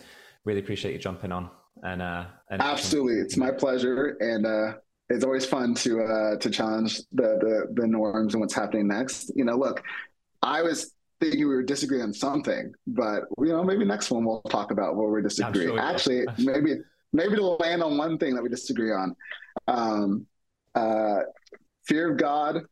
really 0.45 0.60
appreciate 0.60 0.93
you 0.93 0.99
jumping 0.99 1.32
on. 1.32 1.49
And, 1.83 2.01
uh, 2.01 2.25
and 2.49 2.61
absolutely, 2.61 3.15
it's 3.15 3.38
my 3.38 3.51
pleasure, 3.51 4.17
and 4.19 4.45
uh, 4.45 4.77
it's 5.09 5.23
always 5.23 5.45
fun 5.45 5.75
to 5.75 6.01
uh, 6.01 6.38
to 6.38 6.49
challenge 6.49 6.99
the, 7.11 7.38
the 7.39 7.81
the 7.81 7.88
norms 7.88 8.33
and 8.33 8.41
what's 8.41 8.53
happening 8.53 8.88
next. 8.88 9.31
You 9.35 9.45
know, 9.45 9.55
look, 9.55 9.83
I 10.41 10.61
was 10.61 10.93
thinking 11.19 11.41
we 11.41 11.55
were 11.55 11.63
disagreeing 11.63 12.03
on 12.03 12.13
something, 12.13 12.73
but 12.88 13.23
you 13.39 13.47
know, 13.47 13.63
maybe 13.63 13.85
next 13.85 14.09
one 14.11 14.25
we'll 14.25 14.41
talk 14.43 14.71
about 14.71 14.95
where 14.95 15.09
we 15.09 15.21
disagree. 15.21 15.65
Sure 15.65 15.79
Actually, 15.79 16.25
maybe 16.38 16.77
maybe 17.13 17.35
to 17.35 17.43
land 17.43 17.83
on 17.83 17.97
one 17.97 18.17
thing 18.17 18.35
that 18.35 18.43
we 18.43 18.49
disagree 18.49 18.91
on. 18.91 19.15
Um, 19.67 20.25
uh, 20.73 21.19
fear 21.85 22.11
of 22.11 22.17
God 22.17 22.63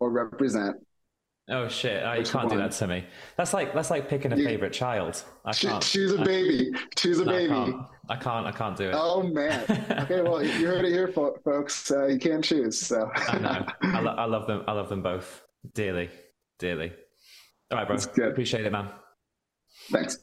or 0.00 0.10
represent. 0.10 0.76
Oh 1.50 1.66
shit! 1.66 2.04
I 2.04 2.16
you 2.16 2.24
can't 2.24 2.44
one? 2.44 2.56
do 2.56 2.58
that 2.58 2.72
to 2.72 2.86
me. 2.86 3.04
That's 3.36 3.54
like 3.54 3.72
that's 3.72 3.90
like 3.90 4.08
picking 4.08 4.32
a 4.32 4.36
you, 4.36 4.44
favorite 4.44 4.72
child. 4.72 5.22
I 5.46 5.52
can't. 5.54 5.82
Choose 5.82 6.12
a 6.12 6.22
baby. 6.22 6.72
Choose 6.94 7.20
a 7.20 7.24
no, 7.24 7.32
baby. 7.32 7.52
I 7.52 7.56
can't. 7.56 7.86
I 8.10 8.16
can't. 8.16 8.46
I 8.46 8.52
can't 8.52 8.76
do 8.76 8.88
it. 8.90 8.94
Oh 8.94 9.22
man. 9.22 9.64
Okay, 10.02 10.20
well 10.20 10.42
you 10.42 10.66
heard 10.66 10.84
it 10.84 10.92
here, 10.92 11.08
folks. 11.08 11.90
Uh, 11.90 12.06
you 12.06 12.18
can't 12.18 12.44
choose. 12.44 12.78
So 12.78 13.10
I 13.14 13.38
know. 13.38 13.66
I, 13.82 14.00
lo- 14.00 14.14
I 14.18 14.24
love 14.26 14.46
them. 14.46 14.64
I 14.68 14.72
love 14.72 14.90
them 14.90 15.02
both 15.02 15.42
dearly, 15.74 16.10
dearly. 16.58 16.92
All 17.70 17.78
right, 17.78 17.86
bro. 17.86 18.26
Appreciate 18.26 18.66
it, 18.66 18.72
man. 18.72 18.88
Thanks. 19.90 20.18